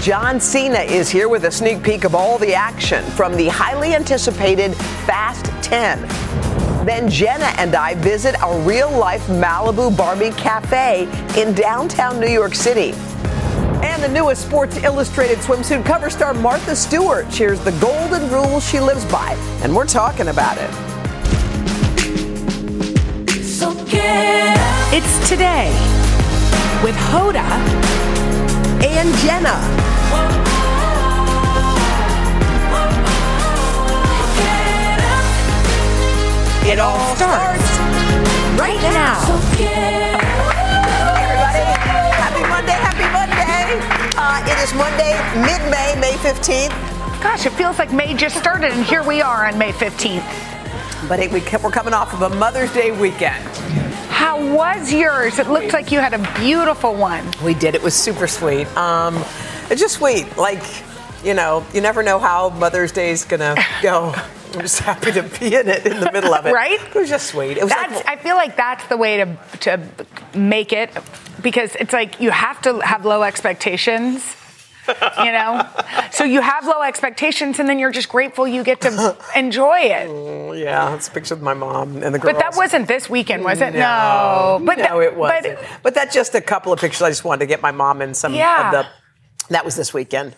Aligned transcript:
John 0.00 0.40
Cena 0.40 0.78
is 0.78 1.10
here 1.10 1.28
with 1.28 1.44
a 1.44 1.50
sneak 1.50 1.82
peek 1.82 2.04
of 2.04 2.14
all 2.14 2.38
the 2.38 2.54
action 2.54 3.04
from 3.04 3.36
the 3.36 3.48
highly 3.48 3.94
anticipated 3.94 4.76
Fast 5.04 5.46
10. 5.60 6.00
Then 6.86 7.10
Jenna 7.10 7.52
and 7.58 7.74
I 7.74 7.94
visit 7.94 8.36
a 8.40 8.60
real 8.60 8.90
life 8.92 9.26
Malibu 9.26 9.94
Barbie 9.96 10.30
cafe 10.30 11.08
in 11.36 11.52
downtown 11.52 12.20
New 12.20 12.28
York 12.28 12.54
City. 12.54 12.92
And 13.82 14.00
the 14.00 14.08
newest 14.08 14.42
Sports 14.42 14.76
Illustrated 14.84 15.38
swimsuit 15.38 15.84
cover 15.84 16.10
star 16.10 16.32
Martha 16.32 16.76
Stewart 16.76 17.30
shares 17.32 17.58
the 17.64 17.72
golden 17.72 18.30
rule 18.30 18.60
she 18.60 18.78
lives 18.78 19.04
by, 19.06 19.32
and 19.62 19.74
we're 19.74 19.84
talking 19.84 20.28
about 20.28 20.58
it. 20.58 20.70
It's 24.90 25.28
today 25.28 25.68
with 26.84 26.94
Hoda 26.94 28.27
and 28.84 29.14
Jenna. 29.18 29.56
It 36.70 36.78
all 36.78 37.16
starts 37.16 37.62
right 38.58 38.80
now. 38.92 39.18
Everybody, 41.16 41.64
happy 42.14 42.42
Monday, 42.48 42.72
happy 42.72 43.08
Monday. 43.12 44.14
Uh, 44.16 44.42
it 44.46 44.58
is 44.62 44.74
Monday, 44.74 45.16
mid 45.40 45.62
May, 45.70 45.94
May 45.98 46.12
15th. 46.18 47.22
Gosh, 47.22 47.46
it 47.46 47.50
feels 47.50 47.78
like 47.78 47.92
May 47.92 48.14
just 48.14 48.36
started, 48.36 48.72
and 48.72 48.84
here 48.84 49.02
we 49.02 49.22
are 49.22 49.46
on 49.46 49.58
May 49.58 49.72
15th. 49.72 51.08
But 51.08 51.20
it, 51.20 51.32
we, 51.32 51.40
we're 51.40 51.70
coming 51.70 51.94
off 51.94 52.12
of 52.12 52.22
a 52.22 52.36
Mother's 52.36 52.72
Day 52.72 52.90
weekend. 52.90 53.44
How 54.38 54.54
was 54.54 54.92
yours? 54.92 55.40
It 55.40 55.48
looked 55.48 55.72
like 55.72 55.90
you 55.90 55.98
had 55.98 56.14
a 56.14 56.38
beautiful 56.38 56.94
one. 56.94 57.28
We 57.44 57.54
did. 57.54 57.74
It 57.74 57.82
was 57.82 57.92
super 57.92 58.28
sweet. 58.28 58.68
Um, 58.76 59.16
it's 59.68 59.80
just 59.80 59.96
sweet. 59.96 60.36
Like, 60.36 60.62
you 61.24 61.34
know, 61.34 61.66
you 61.74 61.80
never 61.80 62.04
know 62.04 62.20
how 62.20 62.50
Mother's 62.50 62.92
Day 62.92 63.10
is 63.10 63.24
going 63.24 63.40
to 63.56 63.60
go. 63.82 64.14
I'm 64.54 64.60
just 64.60 64.78
happy 64.78 65.10
to 65.10 65.24
be 65.24 65.56
in 65.56 65.68
it 65.68 65.84
in 65.84 65.98
the 65.98 66.12
middle 66.12 66.32
of 66.32 66.46
it. 66.46 66.52
Right? 66.52 66.80
It 66.80 66.94
was 66.94 67.08
just 67.08 67.26
sweet. 67.26 67.56
It 67.58 67.64
was 67.64 67.72
That's, 67.72 67.96
like, 67.96 68.06
I 68.06 68.14
feel 68.14 68.36
like 68.36 68.56
that's 68.56 68.86
the 68.86 68.96
way 68.96 69.16
to 69.16 69.36
to 69.60 69.80
make 70.38 70.72
it 70.72 70.96
because 71.42 71.74
it's 71.74 71.92
like 71.92 72.20
you 72.20 72.30
have 72.30 72.62
to 72.62 72.78
have 72.78 73.04
low 73.04 73.24
expectations. 73.24 74.36
You 75.24 75.32
know, 75.32 75.66
so 76.10 76.24
you 76.24 76.40
have 76.40 76.64
low 76.66 76.82
expectations, 76.82 77.58
and 77.58 77.68
then 77.68 77.78
you're 77.78 77.90
just 77.90 78.08
grateful 78.08 78.48
you 78.48 78.64
get 78.64 78.80
to 78.82 79.16
enjoy 79.36 79.78
it. 79.80 80.58
yeah, 80.64 80.94
it's 80.94 81.08
a 81.08 81.10
picture 81.10 81.34
of 81.34 81.42
my 81.42 81.54
mom 81.54 82.02
and 82.02 82.14
the 82.14 82.18
girls. 82.18 82.34
But 82.34 82.38
that 82.40 82.56
wasn't 82.56 82.88
this 82.88 83.08
weekend, 83.10 83.44
was 83.44 83.60
it? 83.60 83.74
No, 83.74 84.60
but 84.64 84.78
no, 84.78 84.84
that- 84.98 85.02
it 85.02 85.16
wasn't. 85.16 85.56
But 85.58 85.66
But, 85.82 85.94
that's 85.94 86.14
just 86.14 86.34
a 86.34 86.40
couple 86.40 86.72
of 86.72 86.80
pictures. 86.80 87.02
I 87.02 87.08
just 87.10 87.24
wanted 87.24 87.40
to 87.40 87.46
get 87.46 87.60
my 87.62 87.70
mom 87.72 88.00
in 88.02 88.14
some 88.14 88.34
Yeah. 88.34 88.66
of 88.68 88.72
the. 88.72 88.86
That 89.52 89.64
was 89.64 89.76
this 89.76 89.92
weekend. 89.94 90.36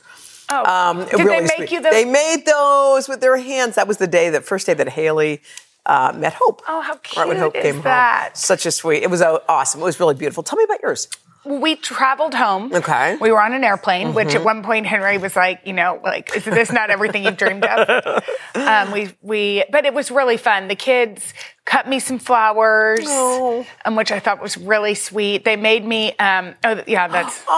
oh, 0.50 0.64
Um, 0.64 1.04
did 1.06 1.18
they 1.26 1.40
make 1.40 1.52
sweet. 1.56 1.72
you 1.72 1.80
those? 1.80 1.92
They 1.92 2.04
made 2.04 2.44
those 2.46 3.08
with 3.08 3.20
their 3.20 3.36
hands. 3.36 3.74
That 3.76 3.86
was 3.88 3.96
the 3.98 4.06
day, 4.06 4.30
that 4.30 4.44
first 4.44 4.66
day 4.66 4.74
that 4.74 4.88
Haley 4.90 5.42
uh, 5.86 6.12
met 6.14 6.34
Hope. 6.34 6.62
Oh, 6.68 6.80
how 6.80 6.92
Right 7.16 7.26
when 7.28 7.36
cute 7.36 7.38
Hope 7.38 7.56
is 7.56 7.62
came 7.62 7.74
home. 7.76 7.84
that? 7.84 8.36
Such 8.36 8.66
a 8.66 8.70
sweet. 8.70 9.02
It 9.02 9.10
was 9.10 9.20
uh, 9.22 9.38
awesome. 9.48 9.80
It 9.80 9.84
was 9.84 9.98
really 10.00 10.14
beautiful. 10.14 10.42
Tell 10.42 10.56
me 10.58 10.64
about 10.64 10.80
yours. 10.82 11.08
We 11.44 11.76
traveled 11.76 12.34
home. 12.34 12.72
Okay. 12.72 12.92
Mm-hmm. 12.92 13.22
We 13.22 13.32
were 13.32 13.40
on 13.40 13.52
an 13.52 13.64
airplane, 13.64 14.14
which 14.14 14.34
at 14.34 14.44
one 14.44 14.62
point 14.62 14.86
Henry 14.86 15.18
was 15.18 15.36
like, 15.36 15.60
you 15.64 15.72
know, 15.72 16.00
like, 16.02 16.34
is 16.36 16.44
this 16.44 16.70
not 16.72 16.90
everything 16.90 17.24
you've 17.24 17.36
dreamed 17.36 17.64
of? 17.64 18.22
um, 18.54 18.92
we 18.92 19.10
we, 19.22 19.64
but 19.70 19.84
it 19.86 19.94
was 19.94 20.10
really 20.10 20.36
fun. 20.36 20.68
The 20.68 20.74
kids 20.74 21.32
cut 21.64 21.88
me 21.88 22.00
some 22.00 22.18
flowers, 22.18 23.00
Oh. 23.04 23.64
um, 23.84 23.94
which 23.96 24.10
I 24.10 24.18
thought 24.18 24.42
was 24.42 24.56
really 24.56 24.94
sweet. 24.94 25.44
They 25.44 25.56
made 25.56 25.84
me, 25.84 26.14
um, 26.16 26.54
oh 26.64 26.82
yeah, 26.86 27.08
that's. 27.08 27.42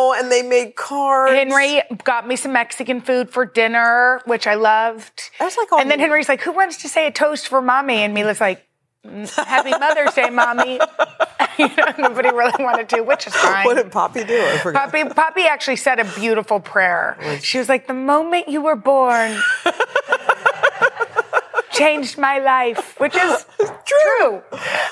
Oh, 0.00 0.14
and 0.18 0.30
they 0.30 0.42
made 0.42 0.76
cards. 0.76 1.32
Henry 1.34 1.82
got 2.04 2.26
me 2.26 2.36
some 2.36 2.52
Mexican 2.52 3.00
food 3.00 3.30
for 3.30 3.44
dinner, 3.44 4.20
which 4.26 4.46
I 4.46 4.54
loved. 4.54 5.30
That's 5.38 5.56
like 5.56 5.68
and 5.72 5.90
then 5.90 5.98
Henry's 5.98 6.28
like, 6.28 6.40
"Who 6.42 6.52
wants 6.52 6.78
to 6.82 6.88
say 6.88 7.06
a 7.06 7.10
toast 7.10 7.48
for 7.48 7.60
mommy?" 7.60 7.96
And 7.98 8.14
Mila's 8.14 8.40
like, 8.40 8.60
"Mm, 8.60 8.67
"Happy 9.36 9.70
Mother's 9.70 10.14
Day, 10.14 10.30
mommy." 10.30 10.80
you 11.58 11.68
know, 11.68 11.92
nobody 11.98 12.30
really 12.30 12.62
wanted 12.62 12.88
to, 12.90 13.02
which 13.02 13.26
is 13.26 13.34
fine. 13.34 13.64
What 13.64 13.74
did 13.74 13.90
Poppy 13.90 14.22
do? 14.24 14.40
I 14.40 14.58
forgot. 14.58 14.92
Poppy, 14.92 15.04
Poppy 15.08 15.42
actually 15.46 15.76
said 15.76 15.98
a 15.98 16.04
beautiful 16.04 16.60
prayer. 16.60 17.18
She 17.42 17.58
was 17.58 17.68
like, 17.68 17.86
"The 17.86 17.94
moment 17.94 18.48
you 18.48 18.62
were 18.62 18.76
born." 18.76 19.36
Changed 21.72 22.18
my 22.18 22.38
life, 22.40 22.98
which 22.98 23.14
is 23.14 23.46
true. 23.60 24.42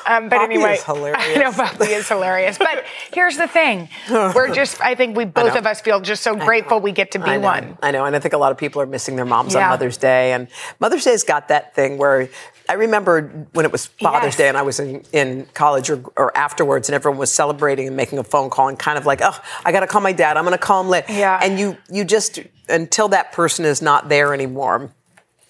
Um, 0.06 0.28
but 0.28 0.36
Poppy 0.36 0.54
anyway, 0.54 0.74
is 0.74 0.84
hilarious. 0.84 1.18
I 1.20 1.34
know 1.34 1.50
Poppy 1.50 1.86
is 1.86 2.08
hilarious. 2.08 2.58
But 2.58 2.84
here's 3.12 3.36
the 3.36 3.48
thing: 3.48 3.88
we're 4.08 4.52
just—I 4.54 4.94
think 4.94 5.16
we 5.16 5.24
both 5.24 5.56
of 5.56 5.66
us 5.66 5.80
feel 5.80 6.00
just 6.00 6.22
so 6.22 6.36
grateful 6.36 6.78
we 6.78 6.92
get 6.92 7.12
to 7.12 7.18
be 7.18 7.30
I 7.30 7.38
one. 7.38 7.76
I 7.82 7.90
know, 7.90 8.04
and 8.04 8.14
I 8.14 8.20
think 8.20 8.34
a 8.34 8.38
lot 8.38 8.52
of 8.52 8.58
people 8.58 8.80
are 8.82 8.86
missing 8.86 9.16
their 9.16 9.24
moms 9.24 9.54
Yeah. 9.54 9.64
on 9.64 9.70
Mother's 9.70 9.96
Day. 9.96 10.32
And 10.32 10.46
Mother's 10.78 11.04
Day's 11.04 11.24
got 11.24 11.48
that 11.48 11.74
thing 11.74 11.98
where 11.98 12.28
I 12.68 12.74
remember 12.74 13.46
when 13.52 13.64
it 13.64 13.72
was 13.72 13.86
Father's 13.86 14.28
Yes. 14.28 14.36
Day 14.36 14.48
and 14.48 14.56
I 14.56 14.62
was 14.62 14.80
in, 14.80 15.02
in 15.12 15.46
college 15.54 15.90
or, 15.90 16.02
or 16.16 16.36
afterwards, 16.36 16.88
and 16.88 16.94
everyone 16.94 17.18
was 17.18 17.30
celebrating 17.32 17.86
and 17.86 17.96
making 17.96 18.18
a 18.18 18.24
phone 18.24 18.50
call 18.50 18.68
and 18.68 18.78
kind 18.78 18.98
of 18.98 19.06
like, 19.06 19.20
oh, 19.22 19.38
I 19.64 19.72
got 19.72 19.80
to 19.80 19.86
call 19.86 20.00
my 20.00 20.12
dad. 20.12 20.36
I'm 20.36 20.44
going 20.44 20.52
to 20.52 20.58
call 20.58 20.82
him 20.82 20.88
later. 20.88 21.12
Yeah. 21.12 21.38
And 21.42 21.58
you 21.58 21.76
you 21.90 22.04
just 22.04 22.40
until 22.68 23.08
that 23.08 23.32
person 23.32 23.64
is 23.64 23.80
not 23.80 24.08
there 24.08 24.34
anymore. 24.34 24.90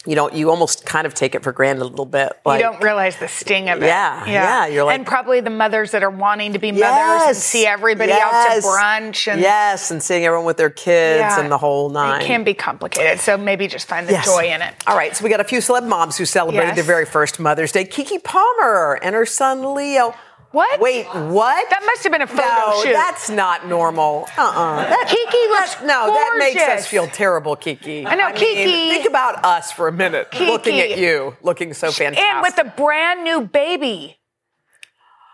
You 0.06 0.14
know, 0.14 0.30
you 0.30 0.50
almost 0.50 0.86
kind 0.86 1.06
of 1.06 1.14
take 1.14 1.34
it 1.34 1.42
for 1.42 1.50
granted 1.52 1.82
a 1.82 1.86
little 1.86 2.06
bit. 2.06 2.32
Like, 2.44 2.60
you 2.62 2.70
don't 2.70 2.82
realize 2.82 3.16
the 3.16 3.26
sting 3.28 3.68
of 3.68 3.82
it. 3.82 3.86
Yeah, 3.86 4.24
yeah, 4.26 4.66
you're 4.66 4.84
like- 4.84 4.96
and 4.98 5.06
probably 5.06 5.40
the 5.40 5.50
mothers 5.50 5.90
that 5.90 6.02
are 6.04 6.10
wanting 6.10 6.52
to 6.52 6.58
be 6.60 6.70
mothers 6.70 7.26
and 7.28 7.36
see 7.36 7.66
everybody 7.66 8.12
out 8.12 8.30
to 8.54 8.60
brunch 8.62 9.26
and 9.30 9.40
yes, 9.40 9.90
and 9.90 10.00
seeing 10.02 10.24
everyone 10.24 10.46
with 10.46 10.56
their 10.58 10.70
kids 10.70 11.18
Yeah. 11.20 11.40
and 11.40 11.50
the 11.50 11.58
whole 11.58 11.90
nine. 11.90 12.22
It 12.22 12.26
can 12.26 12.44
be 12.44 12.54
complicated, 12.54 13.18
so 13.20 13.36
maybe 13.36 13.66
just 13.66 13.88
find 13.88 14.06
the 14.06 14.12
Yes. 14.12 14.24
joy 14.24 14.44
in 14.46 14.62
it. 14.62 14.74
All 14.86 14.96
right, 14.96 15.16
so 15.16 15.24
we 15.24 15.28
got 15.30 15.40
a 15.40 15.44
few 15.44 15.58
celeb 15.58 15.86
moms 15.86 16.16
who 16.16 16.24
celebrated 16.24 16.68
Yes. 16.68 16.74
their 16.76 16.84
very 16.84 17.04
first 17.04 17.40
Mother's 17.40 17.72
Day. 17.72 17.84
Keke 17.84 18.22
Palmer 18.22 19.00
and 19.02 19.14
her 19.14 19.26
son 19.26 19.74
Leo. 19.74 20.14
What? 20.52 20.80
Wait, 20.80 21.04
what? 21.06 21.70
That 21.70 21.82
must 21.84 22.02
have 22.04 22.12
been 22.12 22.22
a 22.22 22.26
photo 22.26 22.42
no, 22.42 22.82
shoot. 22.82 22.92
that's 22.92 23.28
not 23.28 23.66
normal. 23.66 24.26
Uh-uh. 24.38 24.76
That, 24.76 25.06
Keke 25.08 25.50
looks 25.50 25.80
no, 25.82 26.06
that 26.06 26.36
makes 26.38 26.60
us 26.62 26.86
feel 26.86 27.06
terrible, 27.08 27.56
Keke. 27.56 28.06
I 28.06 28.14
know, 28.14 28.28
mean, 28.28 28.36
Keke- 28.36 28.88
Think 28.90 29.06
about 29.08 29.44
us 29.44 29.72
for 29.72 29.88
a 29.88 29.92
minute, 29.92 30.30
Keke. 30.30 30.46
looking 30.48 30.80
at 30.80 30.98
you, 30.98 31.36
looking 31.42 31.74
so 31.74 31.90
fantastic. 31.90 32.24
and 32.24 32.42
with 32.42 32.58
a 32.58 32.64
brand 32.76 33.24
new 33.24 33.42
baby. 33.42 34.18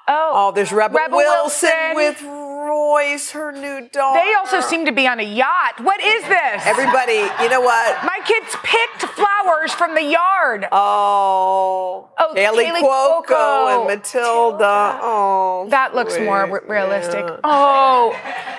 Oh, 0.09 0.31
oh, 0.34 0.53
there's 0.53 0.73
Rebel, 0.73 0.99
Rebel 0.99 1.19
Wilson, 1.19 1.71
Wilson. 1.94 2.27
with 2.29 2.41
Royce, 2.87 3.31
her 3.31 3.53
new 3.53 3.88
daughter. 3.88 4.20
they 4.20 4.34
also 4.34 4.60
seem 4.60 4.87
to 4.87 4.93
be 4.93 5.06
on 5.06 5.20
a 5.20 5.22
yacht. 5.22 5.81
What 5.82 6.00
is 6.00 6.22
this? 6.25 6.62
Everybody, 6.66 7.20
you 7.43 7.48
know 7.48 7.60
what? 7.60 8.04
My 8.04 8.19
kids 8.25 8.54
picked 8.65 9.03
flowers 9.15 9.72
from 9.72 9.94
the 9.94 10.03
yard. 10.03 10.66
Oh, 10.72 12.09
Oh, 12.19 12.34
Kaley 12.37 12.66
Kaley 12.66 12.81
Cuoco, 12.82 13.26
Cuoco. 13.26 13.78
and 13.78 13.87
Matilda. 13.88 14.98
Oh, 15.03 15.66
that 15.70 15.94
looks 15.94 16.19
more 16.19 16.47
re- 16.47 16.60
realistic. 16.69 17.25
Yeah. 17.25 17.37
Oh, 17.44 18.14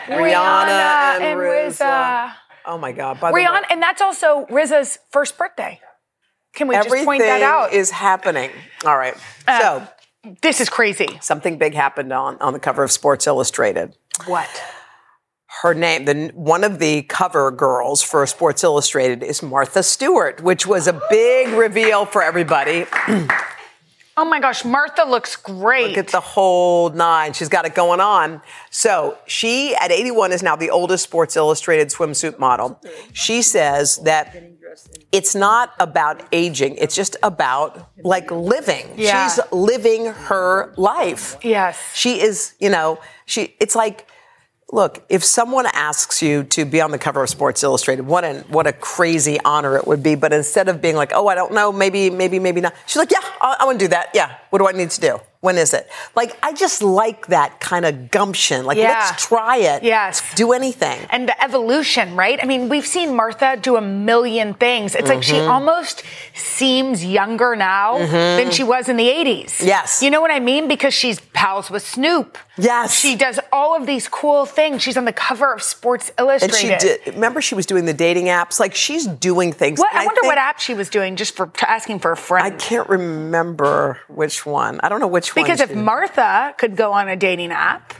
Rihanna, 0.07 1.15
and, 1.15 1.23
and 1.23 1.39
RZA. 1.39 1.79
RZA. 1.79 2.33
Oh 2.65 2.77
my 2.77 2.91
God! 2.93 3.19
By 3.19 3.31
the 3.31 3.37
Rihanna, 3.37 3.53
way, 3.63 3.67
and 3.71 3.81
that's 3.81 4.01
also 4.01 4.45
RZA's 4.49 4.99
first 5.11 5.37
birthday. 5.37 5.81
Can 6.53 6.67
we 6.69 6.75
everything 6.75 6.97
just 6.99 7.05
point 7.05 7.21
that 7.23 7.41
out? 7.41 7.73
is 7.73 7.89
happening. 7.91 8.51
All 8.85 8.97
right. 8.97 9.15
Uh, 9.47 9.59
so 9.61 9.87
this 10.41 10.61
is 10.61 10.69
crazy. 10.69 11.19
something 11.21 11.57
big 11.57 11.73
happened 11.73 12.13
on 12.13 12.37
on 12.39 12.53
the 12.53 12.59
cover 12.59 12.83
of 12.83 12.91
Sports 12.91 13.27
Illustrated. 13.27 13.95
What? 14.25 14.49
Her 15.61 15.73
name, 15.73 16.05
the 16.05 16.31
one 16.33 16.63
of 16.63 16.79
the 16.79 17.03
cover 17.03 17.51
girls 17.51 18.01
for 18.01 18.25
Sports 18.25 18.63
Illustrated 18.63 19.23
is 19.23 19.41
Martha 19.43 19.83
Stewart, 19.83 20.41
which 20.41 20.65
was 20.65 20.87
a 20.87 20.99
big 21.09 21.49
reveal 21.49 22.05
for 22.05 22.21
everybody. 22.21 22.85
Oh 24.15 24.25
my 24.25 24.39
gosh, 24.39 24.63
Martha 24.63 25.05
looks 25.09 25.35
great. 25.35 25.87
Look 25.89 25.97
at 25.97 26.07
the 26.09 26.19
whole 26.19 26.91
nine. 26.91 27.33
She's 27.33 27.49
got 27.49 27.65
it 27.65 27.73
going 27.73 27.99
on. 27.99 28.43
So 28.69 29.17
she, 29.25 29.73
at 29.75 29.91
81, 29.91 30.31
is 30.31 30.43
now 30.43 30.55
the 30.55 30.69
oldest 30.69 31.03
Sports 31.03 31.35
Illustrated 31.35 31.87
swimsuit 31.87 32.37
model. 32.37 32.79
She 33.13 33.41
says 33.41 33.97
that 34.03 34.35
it's 35.11 35.33
not 35.33 35.73
about 35.79 36.21
aging. 36.31 36.75
It's 36.75 36.95
just 36.95 37.15
about 37.23 37.89
like 38.03 38.29
living. 38.29 38.85
Yeah. 38.97 39.27
She's 39.27 39.39
living 39.51 40.05
her 40.05 40.75
life. 40.77 41.37
Yes. 41.41 41.79
She 41.95 42.21
is, 42.21 42.53
you 42.59 42.69
know, 42.69 42.99
She, 43.25 43.55
it's 43.59 43.75
like, 43.75 44.07
look, 44.71 45.05
if 45.09 45.23
someone 45.23 45.65
asks 45.73 46.21
you 46.21 46.43
to 46.45 46.65
be 46.65 46.81
on 46.81 46.91
the 46.91 46.97
cover 46.97 47.23
of 47.23 47.29
Sports 47.29 47.63
Illustrated, 47.63 48.05
what 48.05 48.23
a 48.23 48.39
what 48.49 48.67
a 48.67 48.73
crazy 48.73 49.39
honor 49.45 49.77
it 49.77 49.87
would 49.87 50.03
be. 50.03 50.15
But 50.15 50.33
instead 50.33 50.67
of 50.67 50.81
being 50.81 50.95
like, 50.95 51.11
oh, 51.13 51.27
I 51.27 51.35
don't 51.35 51.53
know, 51.53 51.71
maybe, 51.71 52.09
maybe, 52.09 52.39
maybe 52.39 52.61
not, 52.61 52.73
she's 52.85 52.97
like, 52.97 53.11
yeah, 53.11 53.19
I, 53.41 53.57
I 53.61 53.65
want 53.65 53.79
to 53.79 53.85
do 53.85 53.89
that. 53.89 54.09
Yeah, 54.13 54.35
what 54.49 54.59
do 54.59 54.67
I 54.67 54.71
need 54.71 54.89
to 54.91 55.01
do? 55.01 55.19
When 55.43 55.57
is 55.57 55.73
it? 55.73 55.89
Like, 56.15 56.37
I 56.41 56.53
just 56.53 56.81
like 56.81 57.27
that 57.27 57.59
kind 57.59 57.83
of 57.85 58.09
gumption. 58.11 58.65
Like, 58.65 58.77
Yeah. 58.77 58.93
let's 59.11 59.25
try 59.27 59.57
it. 59.57 59.83
Yes. 59.83 60.21
do 60.35 60.53
anything. 60.53 60.99
and 61.09 61.27
the 61.27 61.43
evolution, 61.43 62.15
right? 62.15 62.39
I 62.41 62.45
mean, 62.45 62.69
we've 62.69 62.87
seen 62.87 63.13
Martha 63.13 63.57
do 63.61 63.75
a 63.75 63.81
million 63.81 64.53
things. 64.53 64.95
It's 64.95 65.09
like 65.09 65.21
she 65.21 65.33
Mm-hmm. 65.33 65.51
almost 65.51 66.03
seems 66.33 67.03
younger 67.03 67.57
now 67.57 67.97
than 67.97 68.51
she 68.51 68.63
was 68.63 68.87
in 68.87 68.95
the 68.95 69.09
80s. 69.09 69.61
Yes. 69.61 70.01
You 70.01 70.11
know 70.11 70.21
what 70.21 70.31
I 70.31 70.39
mean? 70.39 70.69
Because 70.69 70.93
she's 70.93 71.19
pals 71.33 71.69
with 71.69 71.85
Snoop. 71.85 72.37
Yes. 72.57 72.93
She 72.97 73.15
does 73.17 73.37
all 73.51 73.75
of 73.75 73.85
these 73.85 74.07
cool 74.07 74.45
things. 74.45 74.81
She's 74.81 74.95
on 74.95 75.03
the 75.05 75.11
cover 75.13 75.51
of 75.53 75.61
Sports 75.61 76.11
Illustrated. 76.17 76.71
And 76.71 76.81
she 76.81 76.87
did. 76.87 77.15
Remember, 77.15 77.41
she 77.41 77.55
was 77.55 77.65
doing 77.65 77.83
the 77.85 77.93
dating 77.93 78.25
apps. 78.27 78.59
Like, 78.61 78.75
she's 78.75 79.07
doing 79.07 79.51
things. 79.51 79.79
What, 79.79 79.93
I 79.93 80.05
wonder 80.05 80.21
what 80.23 80.37
app 80.37 80.59
she 80.59 80.73
was 80.73 80.89
doing 80.89 81.15
just 81.17 81.35
for 81.35 81.51
asking 81.67 81.99
for 81.99 82.11
a 82.11 82.17
friend. 82.17 82.45
I 82.45 82.51
can't 82.55 82.87
remember 82.87 83.99
which 84.07 84.45
one. 84.45 84.79
I 84.83 84.87
don't 84.89 84.99
know 85.01 85.07
which 85.07 85.29
one. 85.31 85.32
Because 85.35 85.59
if 85.61 85.73
Martha 85.75 86.53
could 86.57 86.75
go 86.75 86.91
on 86.93 87.07
a 87.09 87.15
dating 87.15 87.51
app, 87.51 87.93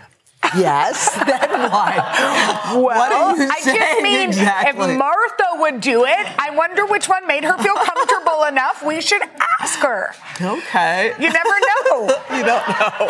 yes, 0.58 1.14
then 1.26 1.50
why? 1.72 2.72
well, 2.74 2.82
what 2.84 3.12
are 3.12 3.38
you 3.38 3.50
I 3.52 3.62
just 3.64 4.02
mean 4.04 4.28
exactly? 4.30 4.92
if 4.92 4.98
Martha 4.98 5.44
would 5.56 5.80
do 5.82 6.04
it, 6.06 6.28
I 6.40 6.50
wonder 6.56 6.86
which 6.86 7.08
one 7.08 7.26
made 7.28 7.44
her 7.44 7.58
feel 7.58 7.76
comfortable 7.76 8.44
enough. 8.48 8.84
We 8.86 9.02
should 9.02 9.22
ask 9.62 9.80
her. 9.80 10.14
okay, 10.42 11.14
You 11.20 11.30
never 11.32 11.50
know. 11.50 12.08
you 12.38 12.44
don't 12.44 12.68
know, 12.68 13.08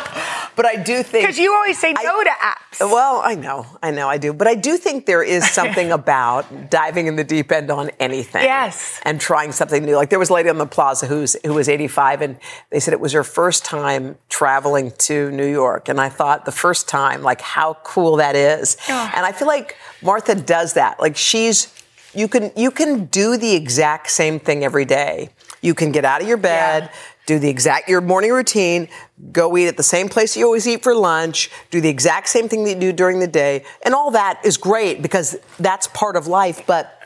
but 0.56 0.66
I 0.66 0.76
do 0.76 1.04
think 1.04 1.24
Because 1.26 1.38
you 1.40 1.54
always 1.54 1.80
say 1.80 1.94
no 1.94 2.20
I- 2.20 2.24
to 2.24 2.30
apps. 2.30 2.60
Well, 2.92 3.22
I 3.24 3.36
know, 3.36 3.66
I 3.84 3.92
know, 3.92 4.08
I 4.10 4.18
do, 4.18 4.34
but 4.34 4.48
I 4.48 4.56
do 4.56 4.78
think 4.78 5.06
there 5.06 5.22
is 5.24 5.48
something 5.60 5.92
about 5.92 6.70
diving 6.72 7.08
in 7.08 7.16
the 7.16 7.24
deep 7.24 7.52
end 7.52 7.70
on 7.70 7.90
anything. 8.00 8.44
Yes. 8.44 9.00
and 9.04 9.22
trying 9.22 9.52
something 9.52 9.86
new. 9.86 9.96
Like 9.96 10.10
there 10.10 10.20
was 10.20 10.30
a 10.30 10.34
lady 10.34 10.50
on 10.50 10.58
the 10.58 10.66
plaza 10.66 11.06
who's 11.08 11.36
who 11.46 11.54
was 11.54 11.70
85, 11.70 12.22
and 12.22 12.38
they 12.72 12.80
said 12.80 12.94
it 12.94 13.00
was 13.00 13.12
her 13.14 13.24
first 13.24 13.64
time 13.66 14.16
traveling 14.30 14.92
to 15.00 15.30
New 15.32 15.46
York, 15.46 15.88
and 15.90 16.02
I 16.02 16.10
thought 16.10 16.46
the 16.46 16.52
first 16.52 16.88
time, 16.88 17.22
like 17.22 17.42
how 17.42 17.76
cool 17.84 18.16
that 18.18 18.36
is. 18.36 18.76
And 18.90 19.26
I 19.26 19.32
feel 19.32 19.48
like 19.48 19.78
Martha 20.02 20.36
does 20.36 20.74
that. 20.74 21.00
Like 21.00 21.16
she's. 21.16 21.74
You 22.16 22.28
can 22.28 22.52
you 22.56 22.70
can 22.70 23.06
do 23.06 23.38
the 23.38 23.56
exact 23.56 24.12
same 24.12 24.40
thing 24.40 24.64
every 24.64 24.86
day. 24.86 25.30
You 25.64 25.74
can 25.74 25.92
get 25.92 26.06
out 26.06 26.22
of 26.22 26.28
your 26.28 26.38
bed, 26.38 26.84
Yeah. 26.84 26.98
Do 27.26 27.40
the 27.40 27.50
exact 27.50 27.88
your 27.90 28.02
morning 28.02 28.32
routine, 28.32 28.88
go 29.32 29.56
eat 29.58 29.68
at 29.68 29.78
the 29.78 29.84
same 29.84 30.10
place 30.10 30.36
you 30.36 30.46
always 30.46 30.68
eat 30.68 30.84
for 30.84 30.94
lunch, 30.94 31.50
do 31.72 31.80
the 31.80 31.90
exact 31.90 32.28
same 32.28 32.50
thing 32.50 32.64
that 32.66 32.72
you 32.72 32.80
do 32.80 32.92
during 32.94 33.20
the 33.20 33.28
day, 33.28 33.64
and 33.84 33.94
all 33.94 34.12
that 34.12 34.42
is 34.44 34.58
great 34.58 35.02
because 35.02 35.38
that's 35.60 35.88
part 35.88 36.16
of 36.16 36.28
life. 36.28 36.64
But 36.68 37.00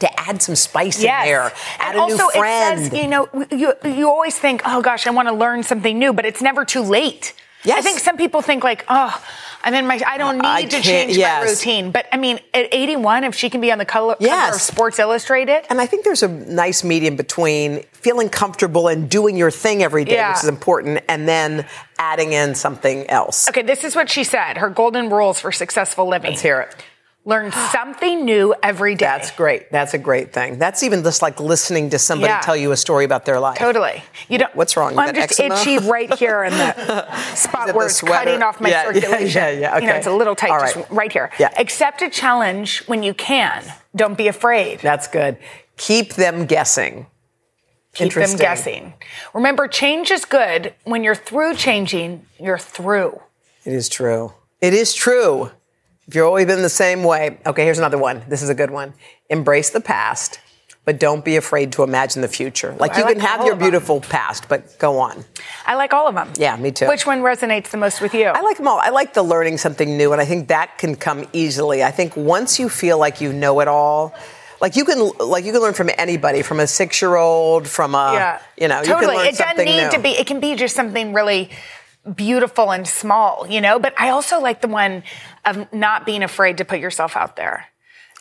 to 0.00 0.20
add 0.20 0.42
some 0.42 0.54
spice 0.54 1.02
Yes. 1.02 1.24
in 1.24 1.28
there, 1.32 1.52
add 1.78 1.90
and 1.90 1.96
a 1.96 2.00
also 2.00 2.16
new 2.26 2.30
friend. 2.32 2.80
it 2.80 2.90
says, 2.90 3.00
you 3.00 3.08
know, 3.08 3.28
you 3.50 3.72
you 3.84 4.08
always 4.08 4.38
think, 4.38 4.62
oh 4.66 4.82
gosh, 4.82 5.06
I 5.06 5.10
want 5.10 5.28
to 5.28 5.34
learn 5.34 5.62
something 5.62 5.98
new, 5.98 6.12
but 6.12 6.24
it's 6.26 6.42
never 6.42 6.64
too 6.64 6.82
late. 6.82 7.32
I 7.74 7.80
think 7.82 7.98
some 7.98 8.16
people 8.16 8.42
think 8.42 8.62
like, 8.64 8.84
oh, 8.88 9.22
I'm 9.62 9.74
in 9.74 9.86
my, 9.86 10.00
I 10.06 10.16
don't 10.18 10.36
need 10.36 10.46
I 10.46 10.62
to 10.64 10.80
change 10.80 11.16
yes. 11.16 11.44
my 11.44 11.50
routine. 11.50 11.90
But 11.90 12.06
I 12.12 12.16
mean, 12.18 12.38
at 12.54 12.72
81, 12.72 13.24
if 13.24 13.34
she 13.34 13.50
can 13.50 13.60
be 13.60 13.72
on 13.72 13.78
the 13.78 13.84
color, 13.84 14.14
cover 14.14 14.24
Yes. 14.24 14.54
of 14.56 14.60
Sports 14.62 14.98
Illustrated, 14.98 15.64
and 15.68 15.80
I 15.80 15.86
think 15.86 16.04
there's 16.04 16.22
a 16.22 16.28
nice 16.28 16.84
medium 16.84 17.16
between 17.16 17.82
feeling 17.92 18.28
comfortable 18.28 18.86
and 18.88 19.10
doing 19.10 19.36
your 19.36 19.50
thing 19.50 19.82
every 19.82 20.04
day, 20.04 20.14
Yeah. 20.14 20.30
which 20.34 20.44
is 20.44 20.48
important, 20.48 21.00
and 21.08 21.26
then 21.26 21.66
adding 21.98 22.32
in 22.32 22.54
something 22.54 23.08
else. 23.10 23.48
okay, 23.48 23.62
this 23.62 23.82
is 23.82 23.96
what 23.96 24.08
she 24.08 24.22
said. 24.22 24.58
Her 24.58 24.70
golden 24.70 25.08
rules 25.10 25.40
for 25.40 25.50
successful 25.50 26.06
living. 26.08 26.30
Let's 26.30 26.42
hear 26.42 26.60
it. 26.60 26.76
Learn 27.26 27.50
something 27.72 28.24
new 28.24 28.54
every 28.62 28.94
day. 28.94 29.04
That's 29.04 29.30
great. 29.32 29.70
That's 29.70 29.92
a 29.94 29.98
great 29.98 30.32
thing. 30.32 30.58
That's 30.58 30.82
even 30.82 31.02
just 31.02 31.20
like 31.20 31.38
listening 31.40 31.90
to 31.90 31.98
somebody 31.98 32.30
Yeah. 32.32 32.40
tell 32.40 32.56
you 32.56 32.72
a 32.72 32.76
story 32.76 33.04
about 33.04 33.24
their 33.26 33.38
life. 33.40 33.58
Totally. 33.58 34.02
You 34.28 34.38
don't. 34.38 34.54
What's 34.56 34.76
wrong? 34.76 34.96
I'm 34.96 35.14
just 35.14 35.32
eczema? 35.38 35.56
itchy 35.56 35.78
right 35.78 36.14
here 36.14 36.44
in 36.44 36.52
the 36.52 37.10
spot 37.34 37.66
where 37.74 37.84
the 37.86 37.90
it's 37.90 38.00
cutting 38.00 38.42
off 38.42 38.60
my 38.60 38.68
Yeah, 38.70 38.84
yeah, 38.92 39.00
circulation. 39.00 39.40
yeah, 39.42 39.50
yeah, 39.50 39.74
You 39.74 39.80
know, 39.82 39.88
okay. 39.88 39.98
it's 39.98 40.06
a 40.06 40.12
little 40.12 40.34
tight, 40.36 40.50
All 40.52 40.60
just 40.60 40.76
right. 40.76 40.90
right 40.90 41.12
here. 41.12 41.30
Yeah. 41.38 41.50
Accept 41.58 42.00
a 42.00 42.08
challenge 42.08 42.84
when 42.86 43.02
you 43.02 43.12
can. 43.12 43.62
Don't 43.94 44.16
be 44.16 44.28
afraid. 44.28 44.78
That's 44.78 45.08
good. 45.08 45.36
Keep 45.76 46.14
them 46.14 46.46
guessing. 46.46 47.06
Keep 47.92 48.12
them 48.12 48.36
guessing. 48.36 48.92
Remember, 49.34 49.66
change 49.66 50.10
is 50.10 50.24
good. 50.26 50.74
When 50.84 51.02
you're 51.02 51.14
through 51.14 51.54
changing, 51.56 52.24
you're 52.38 52.58
through. 52.58 53.20
It 53.64 53.72
is 53.72 53.88
true. 53.88 54.32
It 54.60 54.74
is 54.74 54.94
true. 54.94 55.50
If 56.08 56.14
you've 56.14 56.26
always 56.26 56.46
been 56.46 56.62
the 56.62 56.68
same 56.68 57.02
way. 57.02 57.38
Okay, 57.44 57.64
here's 57.64 57.78
another 57.78 57.98
one. 57.98 58.22
This 58.28 58.42
is 58.42 58.48
a 58.48 58.54
good 58.54 58.70
one. 58.70 58.94
Embrace 59.28 59.70
the 59.70 59.80
past, 59.80 60.38
but 60.84 61.00
don't 61.00 61.24
be 61.24 61.34
afraid 61.34 61.72
to 61.72 61.82
imagine 61.82 62.22
the 62.22 62.28
future. 62.28 62.76
Like 62.78 62.92
I 62.92 62.98
you 62.98 63.04
like 63.04 63.16
can 63.16 63.26
have 63.26 63.44
your 63.44 63.56
beautiful 63.56 64.00
past, 64.00 64.48
but 64.48 64.78
go 64.78 65.00
on. 65.00 65.24
I 65.66 65.74
like 65.74 65.92
all 65.92 66.06
of 66.06 66.14
them. 66.14 66.32
Yeah, 66.36 66.56
me 66.56 66.70
too. 66.70 66.86
Which 66.86 67.06
one 67.06 67.22
resonates 67.22 67.70
the 67.70 67.76
most 67.76 68.00
with 68.00 68.14
you? 68.14 68.26
I 68.26 68.40
like 68.40 68.56
them 68.56 68.68
all. 68.68 68.78
I 68.78 68.90
like 68.90 69.14
the 69.14 69.24
learning 69.24 69.58
something 69.58 69.96
new, 69.96 70.12
and 70.12 70.20
I 70.20 70.24
think 70.24 70.46
that 70.48 70.78
can 70.78 70.94
come 70.94 71.26
easily. 71.32 71.82
I 71.82 71.90
think 71.90 72.16
once 72.16 72.60
you 72.60 72.68
feel 72.68 72.98
like 72.98 73.20
you 73.20 73.32
know 73.32 73.58
it 73.58 73.66
all, 73.66 74.14
like 74.60 74.76
you 74.76 74.84
can, 74.84 75.10
like 75.18 75.44
you 75.44 75.50
can 75.50 75.60
learn 75.60 75.74
from 75.74 75.90
anybody, 75.98 76.42
from 76.42 76.60
a 76.60 76.68
six-year-old, 76.68 77.66
from 77.66 77.96
a, 77.96 78.12
yeah. 78.14 78.40
you 78.56 78.68
know, 78.68 78.78
you 78.78 78.86
totally. 78.86 79.06
can 79.06 79.16
learn 79.16 79.26
it 79.26 79.36
doesn't 79.36 79.64
need 79.64 79.82
new. 79.82 79.90
to 79.90 79.98
be. 79.98 80.10
It 80.10 80.26
can 80.28 80.38
be 80.38 80.54
just 80.54 80.76
something 80.76 81.12
really 81.12 81.50
beautiful 82.14 82.70
and 82.70 82.86
small, 82.86 83.46
you 83.48 83.60
know. 83.60 83.80
But 83.80 83.92
I 83.98 84.10
also 84.10 84.40
like 84.40 84.60
the 84.60 84.68
one 84.68 85.02
of 85.46 85.72
not 85.72 86.04
being 86.04 86.22
afraid 86.22 86.58
to 86.58 86.64
put 86.64 86.80
yourself 86.80 87.16
out 87.16 87.36
there. 87.36 87.66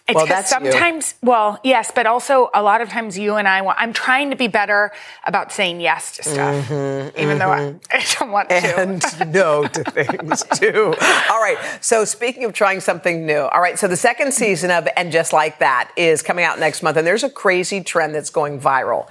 It's 0.07 0.13
Well, 0.13 0.27
that's 0.27 0.51
you. 0.51 0.71
sometimes, 0.71 1.15
well, 1.23 1.59
yes, 1.63 1.91
but 1.93 2.05
also 2.05 2.51
a 2.53 2.61
lot 2.61 2.81
of 2.81 2.89
times 2.89 3.17
you 3.17 3.37
and 3.37 3.47
I 3.47 3.63
want. 3.63 3.79
I'm 3.81 3.91
trying 3.91 4.29
to 4.29 4.35
be 4.35 4.47
better 4.47 4.91
about 5.25 5.51
saying 5.51 5.81
yes 5.81 6.17
to 6.17 6.23
stuff, 6.23 6.71
even 7.17 7.39
though 7.39 7.49
I, 7.49 7.73
I 7.91 8.05
don't 8.19 8.31
want 8.31 8.49
to. 8.49 8.55
Mm-hmm, 8.55 9.21
and 9.23 9.33
no 9.33 9.65
to 9.65 9.83
things 9.83 10.43
too. 10.59 10.93
All 11.31 11.41
right. 11.41 11.57
So 11.81 12.05
speaking 12.05 12.43
of 12.43 12.53
trying 12.53 12.81
something 12.81 13.25
new, 13.25 13.39
all 13.39 13.59
right. 13.61 13.79
So 13.79 13.87
the 13.87 13.97
second 13.97 14.31
season 14.31 14.69
of 14.69 14.87
And 14.95 15.11
Just 15.11 15.33
Like 15.33 15.57
That 15.57 15.89
is 15.95 16.21
coming 16.21 16.45
out 16.45 16.59
next 16.59 16.83
month, 16.83 16.97
and 16.97 17.07
there's 17.07 17.23
a 17.23 17.29
crazy 17.29 17.81
trend 17.81 18.13
that's 18.13 18.29
going 18.29 18.59
viral. 18.61 19.07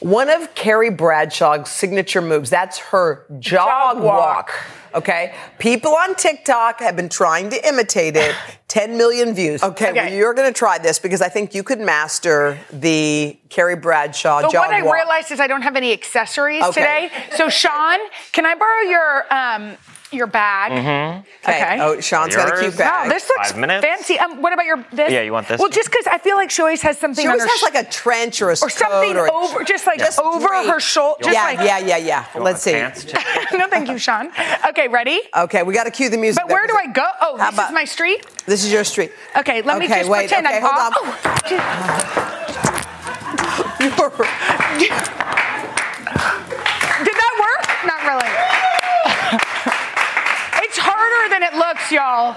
One 0.00 0.30
of 0.30 0.54
Carrie 0.54 0.90
Bradshaw's 0.90 1.70
signature 1.70 2.22
moves, 2.22 2.48
that's 2.50 2.78
her 2.78 3.26
jog, 3.38 3.68
Jog 3.96 4.02
walk. 4.02 4.48
walk. 4.48 4.54
Okay. 4.92 5.34
People 5.58 5.94
on 5.94 6.14
TikTok 6.16 6.80
have 6.80 6.96
been 6.96 7.08
trying 7.08 7.50
to 7.50 7.68
imitate 7.68 8.16
it. 8.16 8.34
10 8.68 8.96
million 8.96 9.34
views. 9.34 9.62
Okay. 9.64 9.90
Okay. 9.90 10.00
Well, 10.06 10.12
you're 10.12 10.32
going 10.32 10.46
to 10.52 10.56
try 10.56 10.78
this 10.78 10.98
because 11.00 11.20
I 11.20 11.28
think 11.28 11.54
you 11.54 11.62
could 11.64 11.80
master 11.80 12.56
the 12.72 13.36
Carrie 13.48 13.74
Bradshaw 13.76 14.42
jog 14.42 14.44
walk. 14.44 14.52
But 14.52 14.52
jog 14.52 14.66
what 14.68 14.74
I 14.74 14.82
walk. 14.82 14.94
realized 14.94 15.32
is 15.32 15.40
I 15.40 15.48
don't 15.48 15.62
have 15.62 15.74
any 15.76 15.92
accessories 15.92 16.62
Okay. 16.64 17.08
today. 17.10 17.36
So 17.36 17.48
Sean, 17.60 17.98
can 18.32 18.46
I 18.46 18.54
borrow 18.54 18.80
your 18.82 19.34
um 19.34 19.76
your 20.12 20.26
bag? 20.26 20.72
Okay. 20.72 21.22
Okay. 21.48 21.78
Oh, 21.80 22.00
Sean's 22.00 22.34
got 22.36 22.48
a 22.56 22.60
cute 22.60 22.76
bag. 22.76 23.06
Wow, 23.08 23.12
this 23.14 23.28
looks 23.28 23.52
Five 23.52 23.60
minutes? 23.60 23.84
fancy. 23.84 24.18
Um, 24.18 24.42
what 24.42 24.52
about 24.52 24.66
your 24.66 24.84
this? 24.92 25.10
Yeah, 25.12 25.22
you 25.22 25.32
want 25.32 25.48
this 25.48 25.58
Well, 25.58 25.66
one? 25.68 25.72
just 25.72 25.90
because 25.90 26.06
I 26.06 26.18
feel 26.18 26.36
like 26.36 26.50
she 26.50 26.62
always 26.62 26.82
has 26.82 26.98
something 26.98 27.22
She 27.22 27.28
always 27.28 27.42
on 27.42 27.48
her 27.48 27.54
has 27.54 27.62
like 27.62 27.86
a 27.86 27.88
trench 27.90 28.42
or 28.42 28.48
a 28.48 28.52
or 28.52 28.56
something 28.56 29.14
coat 29.14 29.16
or 29.16 29.26
a- 29.26 29.32
over, 29.32 29.62
just 29.64 29.86
like 29.86 29.98
Just 29.98 30.18
over 30.20 30.46
drape. 30.46 30.66
her 30.66 30.80
shoulder. 30.80 31.30
Yeah, 31.30 31.42
like, 31.44 31.58
yeah, 31.60 31.78
yeah, 31.78 31.96
yeah. 31.96 32.24
You 32.34 32.40
Let's 32.40 32.62
see. 32.62 32.72
no, 33.52 33.66
thank 33.68 33.88
you, 33.88 33.98
Sean. 33.98 34.30
Okay, 34.68 34.88
ready? 34.88 35.20
Okay, 35.36 35.62
we 35.62 35.72
got 35.74 35.84
to 35.84 35.90
cue 35.90 36.08
the 36.08 36.18
music. 36.18 36.42
But 36.46 36.52
where 36.52 36.66
do 36.66 36.76
I 36.76 36.86
go? 36.88 37.06
Oh, 37.20 37.36
How 37.38 37.46
this 37.50 37.54
about- 37.58 37.68
is 37.70 37.74
my 37.74 37.84
street. 37.84 38.26
This 38.46 38.64
is 38.64 38.72
your 38.72 38.84
street. 38.84 39.12
Okay, 39.36 39.62
let 39.62 39.78
me 39.78 39.86
just 39.88 40.08
wait, 40.10 40.28
pretend 40.28 40.46
okay, 40.46 40.56
I'm 40.56 40.62
hold 40.62 40.74
off. 40.74 40.94
on. 40.96 41.06
Oh, 41.06 42.26
did 47.04 47.14
that 47.14 47.34
work? 47.40 47.62
Not 47.86 48.00
really. 48.04 48.59
Harder 51.00 51.30
than 51.34 51.42
it 51.42 51.54
looks, 51.56 51.90
y'all. 51.92 52.36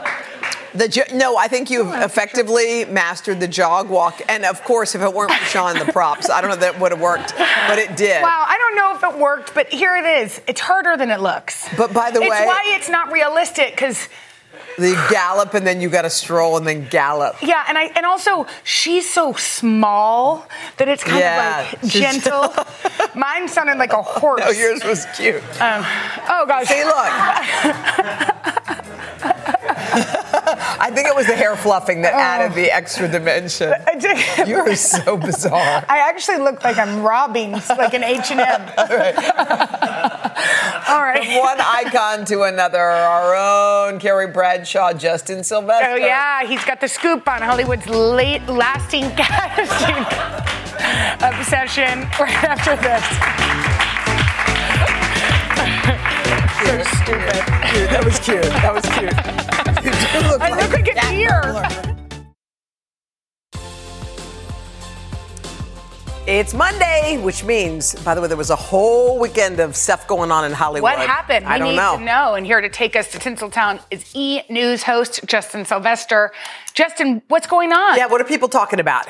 The 0.75 1.05
no, 1.13 1.38
I 1.38 1.48
think 1.48 1.70
you've 1.70 1.93
effectively 1.93 2.86
mastered 2.86 3.39
the 3.39 3.48
jog 3.48 3.89
walk, 3.89 4.22
and 4.27 4.43
of 4.43 4.63
course, 4.63 4.96
if 4.96 5.01
it 5.03 5.13
weren't 5.13 5.32
for 5.32 5.46
Sean 5.46 5.77
the 5.77 5.91
props, 5.91 6.32
I 6.32 6.41
don't 6.41 6.50
know 6.50 6.55
that 6.55 6.79
would 6.79 6.91
have 6.91 7.00
worked, 7.01 7.36
but 7.67 7.77
it 7.77 7.96
did. 7.96 8.24
Wow, 8.24 8.46
I 8.48 8.58
don't 8.58 8.75
know 8.75 8.96
if 8.96 9.03
it 9.15 9.20
worked, 9.22 9.53
but 9.53 9.67
here 9.72 9.96
it 9.96 10.05
is. 10.24 10.41
It's 10.48 10.60
harder 10.62 10.98
than 10.98 11.12
it 11.12 11.20
looks. 11.22 11.67
But 11.77 11.93
by 11.93 12.10
the 12.10 12.22
it's 12.22 12.29
way- 12.32 12.38
it's 12.39 12.48
why 12.48 12.63
it's 12.75 12.89
not 12.89 13.12
realistic 13.12 13.72
because 13.72 14.10
The 14.79 14.93
gallop, 15.12 15.53
and 15.53 15.67
then 15.67 15.79
you 15.79 15.89
got 15.89 16.01
to 16.03 16.10
stroll, 16.10 16.58
and 16.58 16.65
then 16.65 16.88
gallop. 16.89 17.36
yeah, 17.43 17.63
and 17.67 17.77
I 17.77 17.91
and 17.96 18.03
also 18.08 18.48
she's 18.63 19.08
so 19.08 19.34
small 19.34 20.48
that 20.77 20.88
it's 20.88 21.03
kind 21.03 21.20
Yeah, 21.20 21.70
of 21.72 21.84
like 21.84 21.91
gentle. 21.91 22.51
Mine 23.13 23.48
sounded 23.48 23.77
like 23.77 23.93
a 23.93 24.01
horse. 24.01 24.41
Oh, 24.43 24.50
yours 24.50 24.84
was 24.84 25.05
cute. 25.15 25.43
Um, 25.62 25.86
oh 26.27 26.46
gosh. 26.48 26.65
See, 26.67 26.84
look. 26.84 28.34
I 30.84 30.92
think 30.92 31.08
it 31.08 31.16
was 31.16 31.28
the 31.28 31.36
hair 31.36 31.56
fluffing 31.56 32.02
that 32.02 32.13
oh. 32.13 32.18
added 32.18 32.56
the 32.58 32.70
extra 32.70 33.08
dimension. 33.08 33.74
I 33.88 33.96
did- 33.96 34.50
You 34.50 34.58
are 34.58 34.75
so 34.75 35.16
bizarre. 35.30 35.86
I 35.88 36.10
actually 36.10 36.40
look 36.40 36.62
like 36.62 36.78
I'm 36.78 37.02
robbing 37.02 37.54
like 37.54 37.94
an 37.94 38.04
H 38.04 38.32
and 38.32 38.42
M. 38.42 38.62
All 40.90 41.02
right. 41.02 41.24
From 41.24 41.40
one 41.40 41.62
icon 41.62 42.25
to 42.25 42.42
another, 42.44 42.82
our 42.82 43.34
own 43.34 43.98
Carrie 43.98 44.28
Bradshaw, 44.28 44.92
Justin 44.92 45.46
Sylvester. 45.46 45.92
Oh 45.92 45.96
yeah, 45.96 46.46
he's 46.46 46.66
got 46.66 46.82
the 46.82 46.90
scoop 46.90 47.30
on 47.30 47.42
Hollywood's 47.42 47.88
late 47.88 48.46
lasting 48.48 49.10
casting 49.12 49.96
obsession 51.25 52.02
right 52.20 52.44
after 52.44 52.75
this. 52.75 53.04
so 56.60 56.84
stupid. 57.00 57.90
That 57.90 58.02
was 58.04 58.20
cute. 58.20 58.44
That 58.44 58.74
was 58.74 58.84
cute. 58.98 59.53
You 59.84 59.92
do 59.92 60.28
look 60.30 60.42
I 60.42 60.50
look 60.62 60.72
like 60.72 60.88
a 60.88 60.94
Jack 60.94 61.10
deer. 61.12 61.42
Butler. 61.42 61.94
It's 66.25 66.54
Monday, 66.54 67.20
which 67.22 67.44
means, 67.44 67.94
by 67.96 68.16
the 68.16 68.22
way, 68.22 68.30
there 68.30 68.38
was 68.38 68.50
a 68.50 68.56
whole 68.56 69.20
weekend 69.20 69.60
of 69.60 69.75
stuff 69.75 70.08
going 70.08 70.32
on 70.32 70.46
in 70.46 70.54
Hollywood. 70.54 70.84
What 70.84 71.00
happened? 71.00 71.46
I 71.46 71.56
we 71.56 71.60
don't 71.60 71.70
need 71.72 71.75
know. 71.75 71.98
to 71.98 72.04
know. 72.04 72.34
And 72.36 72.46
here 72.46 72.62
to 72.62 72.70
take 72.70 72.96
us 72.96 73.12
to 73.12 73.18
Tinseltown 73.18 73.82
is 73.92 74.10
E 74.16 74.44
News 74.50 74.84
host 74.84 75.20
Justin 75.25 75.66
Sylvester. 75.66 76.32
Justin, 76.74 77.22
what's 77.28 77.48
going 77.48 77.74
on? 77.74 77.98
Yeah, 77.98 78.06
what 78.06 78.22
are 78.22 78.24
people 78.24 78.48
talking 78.48 78.80
about? 78.80 79.06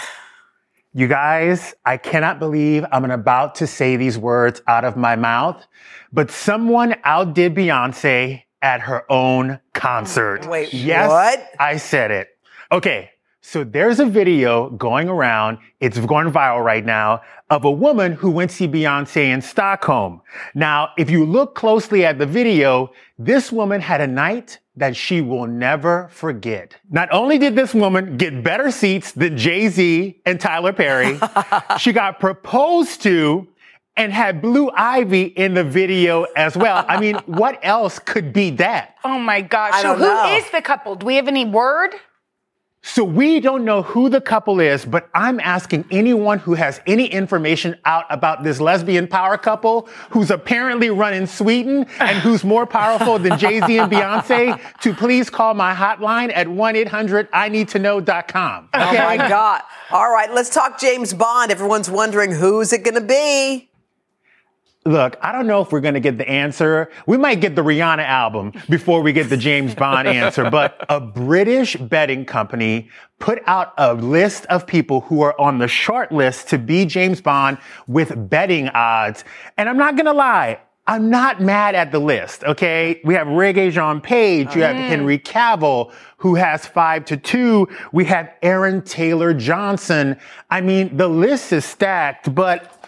You 0.95 1.07
guys, 1.07 1.75
I 1.85 1.97
cannot 1.97 2.39
believe 2.39 2.83
I'm 2.91 3.09
about 3.11 3.53
to 3.55 3.67
say 3.67 3.95
these 3.95 4.17
words 4.17 4.63
out 4.67 4.83
of 4.83 4.97
my 4.97 5.15
mouth, 5.15 5.63
but 6.11 6.31
someone 6.31 6.95
outdid 7.03 7.53
Beyonce 7.53 8.42
at 8.63 8.81
her 8.81 9.05
own 9.11 9.59
concert. 9.73 10.47
Wait, 10.47 10.73
yes, 10.73 11.09
what? 11.09 11.51
I 11.59 11.77
said 11.77 12.09
it. 12.09 12.29
Okay, 12.71 13.11
so 13.41 13.65
there's 13.65 13.99
a 13.99 14.05
video 14.05 14.69
going 14.69 15.09
around, 15.09 15.57
it's 15.81 15.99
going 15.99 16.31
viral 16.31 16.63
right 16.63 16.83
now, 16.83 17.21
of 17.49 17.65
a 17.65 17.71
woman 17.71 18.13
who 18.13 18.31
went 18.31 18.49
to 18.51 18.55
see 18.55 18.67
Beyonce 18.69 19.17
in 19.17 19.41
Stockholm. 19.41 20.21
Now, 20.55 20.91
if 20.97 21.11
you 21.11 21.25
look 21.25 21.53
closely 21.53 22.05
at 22.05 22.17
the 22.17 22.25
video, 22.25 22.91
this 23.19 23.51
woman 23.51 23.81
had 23.81 23.99
a 23.99 24.07
night 24.07 24.59
that 24.77 24.95
she 24.95 25.19
will 25.19 25.45
never 25.45 26.07
forget. 26.07 26.77
Not 26.89 27.11
only 27.11 27.37
did 27.37 27.55
this 27.55 27.73
woman 27.73 28.15
get 28.15 28.43
better 28.43 28.71
seats 28.71 29.11
than 29.11 29.37
Jay-Z 29.37 30.21
and 30.25 30.39
Tyler 30.39 30.73
Perry, 30.73 31.19
she 31.79 31.91
got 31.91 32.21
proposed 32.21 33.01
to 33.03 33.47
and 33.95 34.11
had 34.11 34.41
Blue 34.41 34.71
Ivy 34.71 35.23
in 35.23 35.53
the 35.53 35.63
video 35.63 36.23
as 36.35 36.57
well. 36.57 36.83
I 36.87 36.99
mean, 36.99 37.15
what 37.25 37.59
else 37.63 37.99
could 37.99 38.33
be 38.33 38.51
that? 38.51 38.95
Oh 39.03 39.19
my 39.19 39.41
gosh. 39.41 39.73
I 39.73 39.81
so 39.81 39.89
don't 39.89 39.99
who 39.99 40.05
know. 40.05 40.35
is 40.35 40.49
the 40.51 40.61
couple? 40.61 40.95
Do 40.95 41.05
we 41.05 41.15
have 41.15 41.27
any 41.27 41.45
word? 41.45 41.93
So 42.85 43.05
we 43.05 43.39
don't 43.39 43.63
know 43.63 43.81
who 43.81 44.09
the 44.09 44.19
couple 44.19 44.59
is, 44.59 44.83
but 44.83 45.09
I'm 45.15 45.39
asking 45.39 45.85
anyone 45.89 46.39
who 46.39 46.53
has 46.53 46.81
any 46.85 47.05
information 47.05 47.77
out 47.85 48.03
about 48.09 48.43
this 48.43 48.59
lesbian 48.59 49.07
power 49.07 49.37
couple 49.37 49.87
who's 50.09 50.29
apparently 50.29 50.89
running 50.89 51.25
Sweden 51.25 51.85
and 51.99 52.17
who's 52.17 52.43
more 52.43 52.65
powerful 52.65 53.17
than 53.19 53.39
Jay-Z 53.39 53.79
and 53.79 53.89
Beyonce 53.89 54.59
to 54.81 54.93
please 54.93 55.29
call 55.29 55.53
my 55.53 55.73
hotline 55.73 56.29
at 56.35 56.47
1-800-I-need-to-know.com. 56.47 58.69
Oh 58.73 58.93
my 58.93 59.15
God. 59.15 59.61
All 59.89 60.11
right, 60.11 60.33
let's 60.33 60.49
talk 60.49 60.77
James 60.77 61.13
Bond. 61.13 61.51
Everyone's 61.51 61.89
wondering 61.89 62.33
who's 62.33 62.73
it 62.73 62.83
going 62.83 62.95
to 62.95 63.01
be? 63.01 63.69
Look, 64.85 65.17
I 65.21 65.31
don't 65.31 65.47
know 65.47 65.61
if 65.61 65.71
we're 65.71 65.79
going 65.79 65.93
to 65.93 66.01
get 66.01 66.17
the 66.17 66.27
answer. 66.27 66.91
We 67.07 67.17
might 67.17 67.39
get 67.39 67.55
the 67.55 67.63
Rihanna 67.63 68.05
album 68.05 68.51
before 68.69 69.01
we 69.01 69.13
get 69.13 69.29
the 69.29 69.37
James 69.37 69.73
Bond 69.73 70.09
answer, 70.09 70.49
but 70.49 70.85
a 70.89 70.99
British 70.99 71.77
betting 71.77 72.25
company 72.25 72.89
put 73.19 73.41
out 73.47 73.73
a 73.77 73.93
list 73.93 74.45
of 74.47 74.67
people 74.67 75.01
who 75.01 75.21
are 75.21 75.39
on 75.39 75.59
the 75.59 75.69
short 75.69 76.11
list 76.11 76.49
to 76.49 76.57
be 76.57 76.85
James 76.85 77.21
Bond 77.21 77.59
with 77.87 78.29
betting 78.29 78.67
odds. 78.69 79.23
And 79.57 79.69
I'm 79.69 79.77
not 79.77 79.95
going 79.95 80.07
to 80.07 80.13
lie. 80.13 80.59
I'm 80.85 81.09
not 81.09 81.39
mad 81.39 81.75
at 81.75 81.93
the 81.93 81.99
list, 81.99 82.43
okay? 82.43 82.99
We 83.05 83.13
have 83.13 83.27
Regé-Jean 83.27 84.01
Page, 84.01 84.53
you 84.53 84.63
have 84.63 84.75
oh, 84.75 84.79
Henry 84.79 85.17
Cavill, 85.17 85.93
who 86.17 86.35
has 86.35 86.65
five 86.65 87.05
to 87.05 87.15
two. 87.15 87.69
We 87.93 88.03
have 88.05 88.33
Aaron 88.41 88.81
Taylor 88.81 89.33
Johnson. 89.33 90.19
I 90.49 90.59
mean, 90.59 90.97
the 90.97 91.07
list 91.07 91.53
is 91.53 91.63
stacked, 91.63 92.35
but 92.35 92.82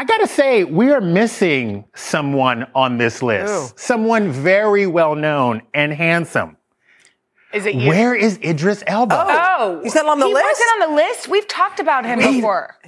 I 0.00 0.04
gotta 0.04 0.26
say, 0.26 0.64
we 0.64 0.92
are 0.92 1.00
missing 1.02 1.84
someone 1.94 2.66
on 2.74 2.96
this 2.96 3.22
list. 3.22 3.52
Who? 3.52 3.78
Someone 3.78 4.30
very 4.32 4.86
well 4.86 5.14
known 5.14 5.60
and 5.74 5.92
handsome. 5.92 6.56
Is 7.52 7.66
it 7.66 7.74
you? 7.74 7.86
Where 7.86 8.14
is 8.14 8.38
Idris 8.42 8.82
Elba? 8.86 9.14
Oh, 9.14 9.26
oh. 9.28 9.80
He's 9.82 9.94
not 9.94 10.06
on 10.06 10.18
the 10.18 10.26
he 10.26 10.32
list? 10.32 10.46
wasn't 10.46 10.70
on 10.70 10.88
the 10.88 10.96
list. 10.96 11.28
We've 11.28 11.46
talked 11.46 11.80
about 11.80 12.06
him 12.06 12.18
before. 12.18 12.78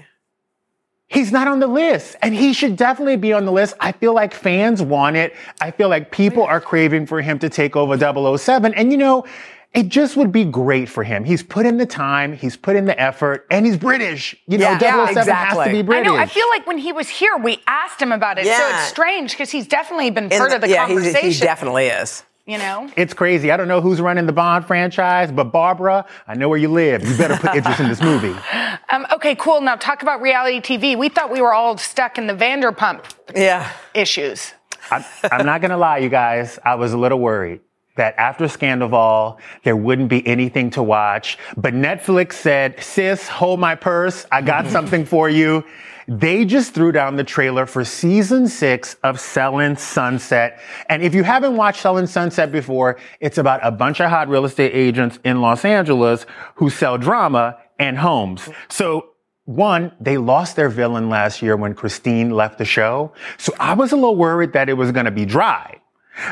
He's 1.06 1.30
not 1.30 1.48
on 1.48 1.60
the 1.60 1.66
list, 1.66 2.16
and 2.22 2.34
he 2.34 2.54
should 2.54 2.76
definitely 2.76 3.18
be 3.18 3.34
on 3.34 3.44
the 3.44 3.52
list. 3.52 3.74
I 3.78 3.92
feel 3.92 4.14
like 4.14 4.32
fans 4.32 4.80
want 4.80 5.16
it. 5.16 5.36
I 5.60 5.70
feel 5.70 5.90
like 5.90 6.12
people 6.12 6.44
are 6.44 6.62
craving 6.62 7.04
for 7.04 7.20
him 7.20 7.38
to 7.40 7.50
take 7.50 7.76
over 7.76 7.98
007. 8.38 8.72
And 8.72 8.90
you 8.90 8.96
know, 8.96 9.26
it 9.74 9.88
just 9.88 10.16
would 10.16 10.32
be 10.32 10.44
great 10.44 10.88
for 10.88 11.02
him. 11.04 11.24
He's 11.24 11.42
put 11.42 11.64
in 11.66 11.78
the 11.78 11.86
time, 11.86 12.32
he's 12.34 12.56
put 12.56 12.76
in 12.76 12.84
the 12.84 13.00
effort, 13.00 13.46
and 13.50 13.64
he's 13.64 13.76
British. 13.76 14.34
You 14.46 14.58
know, 14.58 14.64
Yeah, 14.70 14.78
007 14.78 14.86
yeah, 14.86 14.96
has 15.06 15.14
to 15.14 15.20
exactly. 15.20 15.72
be 15.72 15.78
I 15.78 15.82
British. 15.82 16.06
know. 16.08 16.16
I 16.16 16.26
feel 16.26 16.48
like 16.50 16.66
when 16.66 16.78
he 16.78 16.92
was 16.92 17.08
here, 17.08 17.36
we 17.38 17.60
asked 17.66 18.00
him 18.00 18.12
about 18.12 18.38
it. 18.38 18.44
Yeah. 18.46 18.58
So 18.58 18.68
it's 18.76 18.88
strange 18.88 19.30
because 19.32 19.50
he's 19.50 19.66
definitely 19.66 20.10
been 20.10 20.24
In 20.24 20.38
part 20.38 20.52
of 20.52 20.60
the 20.60 20.68
yeah, 20.68 20.86
conversation. 20.86 21.30
he 21.30 21.38
definitely 21.40 21.86
is. 21.86 22.22
You 22.44 22.58
know? 22.58 22.90
It's 22.96 23.14
crazy. 23.14 23.52
I 23.52 23.56
don't 23.56 23.68
know 23.68 23.80
who's 23.80 24.00
running 24.00 24.26
the 24.26 24.32
Bond 24.32 24.66
franchise, 24.66 25.30
but 25.30 25.44
Barbara, 25.52 26.04
I 26.26 26.34
know 26.34 26.48
where 26.48 26.58
you 26.58 26.68
live. 26.68 27.08
You 27.08 27.16
better 27.16 27.36
put 27.36 27.54
Idris 27.54 27.78
in 27.80 27.88
this 27.88 28.00
movie. 28.02 28.34
Um, 28.90 29.06
okay, 29.10 29.34
cool. 29.36 29.62
Now 29.62 29.76
talk 29.76 30.02
about 30.02 30.20
reality 30.20 30.60
TV. 30.60 30.98
We 30.98 31.08
thought 31.08 31.30
we 31.32 31.40
were 31.40 31.54
all 31.54 31.78
stuck 31.78 32.18
in 32.18 32.26
the 32.26 32.34
Vanderpump 32.34 33.04
Yeah. 33.34 33.70
issues. 33.94 34.52
I'm, 34.90 35.02
I'm 35.30 35.46
not 35.46 35.62
gonna 35.62 35.78
lie, 35.78 35.98
you 35.98 36.10
guys. 36.10 36.58
I 36.62 36.74
was 36.74 36.92
a 36.92 36.98
little 36.98 37.18
worried 37.18 37.60
that 37.96 38.14
after 38.16 38.46
Scandoval, 38.46 39.38
there 39.64 39.76
wouldn't 39.76 40.08
be 40.08 40.26
anything 40.26 40.70
to 40.70 40.82
watch. 40.82 41.38
But 41.56 41.74
Netflix 41.74 42.34
said, 42.34 42.82
sis, 42.82 43.28
hold 43.28 43.60
my 43.60 43.74
purse. 43.74 44.26
I 44.32 44.42
got 44.42 44.66
something 44.68 45.04
for 45.04 45.28
you. 45.28 45.64
They 46.08 46.44
just 46.44 46.74
threw 46.74 46.90
down 46.90 47.16
the 47.16 47.24
trailer 47.24 47.64
for 47.64 47.84
season 47.84 48.48
six 48.48 48.94
of 49.04 49.20
Selling 49.20 49.76
Sunset. 49.76 50.60
And 50.88 51.02
if 51.02 51.14
you 51.14 51.22
haven't 51.22 51.56
watched 51.56 51.80
Selling 51.80 52.06
Sunset 52.06 52.50
before, 52.50 52.98
it's 53.20 53.38
about 53.38 53.60
a 53.62 53.70
bunch 53.70 54.00
of 54.00 54.10
hot 54.10 54.28
real 54.28 54.44
estate 54.44 54.72
agents 54.74 55.18
in 55.24 55.40
Los 55.40 55.64
Angeles 55.64 56.26
who 56.56 56.70
sell 56.70 56.98
drama 56.98 57.58
and 57.78 57.98
homes. 57.98 58.48
So 58.68 59.10
one, 59.44 59.92
they 60.00 60.18
lost 60.18 60.56
their 60.56 60.68
villain 60.68 61.08
last 61.08 61.42
year 61.42 61.56
when 61.56 61.74
Christine 61.74 62.30
left 62.30 62.58
the 62.58 62.64
show. 62.64 63.12
So 63.38 63.52
I 63.58 63.74
was 63.74 63.92
a 63.92 63.96
little 63.96 64.16
worried 64.16 64.52
that 64.54 64.68
it 64.68 64.74
was 64.74 64.92
going 64.92 65.06
to 65.06 65.10
be 65.10 65.24
dry. 65.24 65.80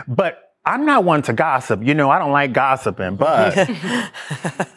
But 0.06 0.49
I'm 0.70 0.86
not 0.86 1.02
one 1.02 1.22
to 1.22 1.32
gossip. 1.32 1.82
You 1.82 1.94
know, 1.94 2.10
I 2.10 2.20
don't 2.20 2.30
like 2.30 2.52
gossiping, 2.52 3.16
but 3.16 3.68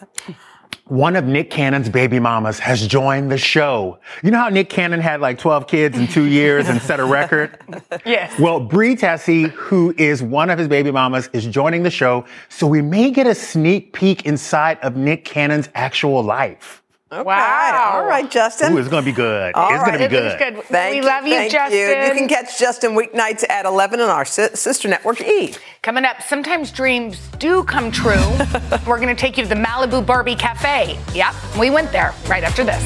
one 0.86 1.16
of 1.16 1.26
Nick 1.26 1.52
Cannon's 1.52 1.88
baby 1.88 2.20
mamas 2.20 2.58
has 2.58 2.88
joined 2.88 3.32
the 3.32 3.38
show. 3.38 4.00
You 4.24 4.32
know 4.32 4.40
how 4.40 4.50
Nick 4.50 4.72
Cannon 4.72 5.00
had 5.00 5.22
like 5.22 5.38
12 5.38 5.68
kids 5.68 5.96
in 5.96 6.08
two 6.08 6.24
years 6.24 6.68
and 6.68 6.82
set 6.82 7.00
a 7.00 7.06
record? 7.06 7.60
Yes. 8.06 8.38
Well, 8.40 8.60
Bre 8.60 8.96
Tiesi, 8.96 9.50
who 9.52 9.94
is 9.98 10.22
one 10.22 10.50
of 10.50 10.58
his 10.58 10.68
baby 10.68 10.92
mamas, 10.92 11.30
is 11.32 11.46
joining 11.46 11.84
the 11.84 11.92
show. 11.92 12.26
So 12.50 12.66
we 12.68 12.82
may 12.82 13.12
get 13.12 13.28
a 13.28 13.36
sneak 13.36 13.94
peek 13.94 14.26
inside 14.26 14.80
of 14.80 14.98
Nick 14.98 15.26
Cannon's 15.26 15.70
actual 15.76 16.22
life. 16.24 16.83
Okay. 17.14 17.22
Wow. 17.22 17.92
All 17.94 18.06
right, 18.06 18.30
Justin. 18.30 18.74
Ooh, 18.74 18.78
it's 18.80 18.90
going 18.90 19.04
to 19.04 19.06
be 19.12 19.16
good. 19.16 19.54
All 19.54 19.72
it's 19.72 19.84
going 19.84 19.94
to 19.94 20.10
be 20.10 20.16
It 20.16 20.24
was 20.24 20.34
good. 20.34 20.56
good. 20.56 20.64
Thank 20.66 20.96
we 20.96 21.08
love 21.08 21.28
you, 21.28 21.36
thank 21.36 21.52
Justin. 21.52 21.78
You. 21.80 21.86
you 22.08 22.14
can 22.14 22.28
catch 22.28 22.58
Justin 22.58 22.92
weeknights 22.96 23.48
at 23.50 23.66
11 23.66 24.00
on 24.00 24.10
our 24.10 24.26
sister 24.26 24.88
network 24.88 25.22
E. 25.22 25.54
Coming 25.84 26.06
up, 26.06 26.24
sometimes 26.24 26.72
dreams 26.72 27.20
do 27.38 27.64
come 27.66 27.92
true. 27.92 28.14
We're 28.88 29.00
going 29.00 29.16
to 29.16 29.16
take 29.16 29.38
you 29.38 29.44
to 29.44 29.50
the 29.50 29.56
Malibu 29.56 30.04
Barbie 30.04 30.36
Cafe. 30.36 30.98
Yep, 31.14 31.36
we 31.60 31.70
went 31.70 31.92
there 31.92 32.14
right 32.28 32.44
after 32.44 32.64
this. 32.64 32.82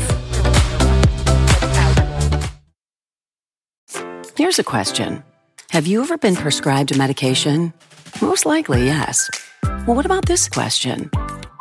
Here's 4.36 4.60
a 4.60 4.64
question 4.64 5.24
Have 5.70 5.88
you 5.88 6.02
ever 6.02 6.18
been 6.18 6.36
prescribed 6.36 6.92
a 6.92 6.98
medication? 6.98 7.74
Most 8.22 8.46
likely, 8.46 8.84
yes. 8.86 9.30
Well, 9.64 9.96
what 9.96 10.06
about 10.06 10.26
this 10.26 10.50
question? 10.50 11.10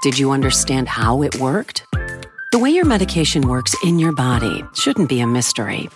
Did 0.03 0.19
you 0.19 0.31
understand 0.31 0.89
how 0.89 1.23
it 1.23 1.37
worked? 1.37 1.86
The 2.57 2.63
way 2.63 2.71
your 2.71 2.87
medication 2.87 3.49
works 3.49 3.77
in 3.85 3.99
your 3.99 4.13
body 4.13 4.65
shouldn't 4.73 5.11
be 5.11 5.21
a 5.21 5.27
mystery. 5.27 5.91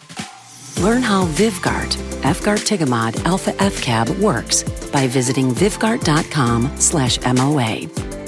Learn 0.83 1.01
how 1.01 1.25
Vyvgart, 1.25 1.97
Fgart 2.21 2.67
Tigamod 2.69 3.25
Alpha 3.25 3.53
FCAB 3.53 4.19
works 4.19 4.63
by 4.91 5.07
visiting 5.07 5.53
vyvgart.com 5.53 6.71
slash 6.79 7.19
MOA. 7.21 7.87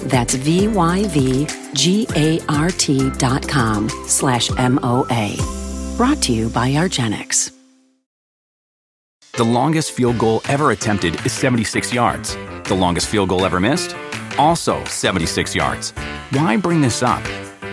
That's 0.09 0.33
V-Y-V-G-A-R-T 0.33 0.71
dot 3.19 3.47
com 3.47 3.91
slash 4.07 4.51
M-O-A. 4.59 5.37
Brought 5.99 6.23
to 6.23 6.33
you 6.33 6.49
by 6.49 6.71
argenx. 6.71 7.53
The 9.33 9.45
longest 9.45 9.93
field 9.93 10.17
goal 10.17 10.41
ever 10.49 10.71
attempted 10.71 11.17
is 11.27 11.35
76 11.35 11.93
yards. 11.93 12.35
The 12.65 12.75
longest 12.75 13.09
field 13.09 13.29
goal 13.29 13.45
ever 13.45 13.61
missed? 13.61 13.95
Also 14.39 14.83
76 14.87 15.55
yards. 15.55 15.91
Why 16.31 16.57
bring 16.57 16.81
this 16.81 17.03
up? 17.03 17.23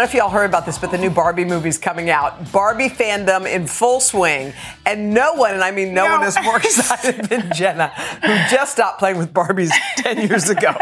Don't 0.00 0.06
know 0.06 0.18
if 0.18 0.22
y'all 0.22 0.30
heard 0.30 0.48
about 0.48 0.64
this, 0.64 0.78
but 0.78 0.90
the 0.90 0.96
new 0.98 1.10
Barbie 1.10 1.44
movie's 1.44 1.76
coming 1.76 2.08
out. 2.08 2.50
Barbie 2.52 2.88
fandom 2.88 3.46
in 3.46 3.66
full 3.66 4.00
swing. 4.00 4.54
And 4.86 5.12
no 5.12 5.34
one, 5.34 5.52
and 5.52 5.62
I 5.62 5.72
mean 5.72 5.92
no, 5.92 6.06
No. 6.06 6.18
one 6.18 6.26
is 6.26 6.38
more 6.42 6.56
excited 6.56 7.26
than 7.26 7.52
Jenna, 7.52 7.88
who 7.88 8.28
just 8.50 8.72
stopped 8.72 8.98
playing 8.98 9.18
with 9.18 9.34
Barbies 9.34 9.70
10 9.96 10.26
years 10.26 10.48
ago. 10.48 10.74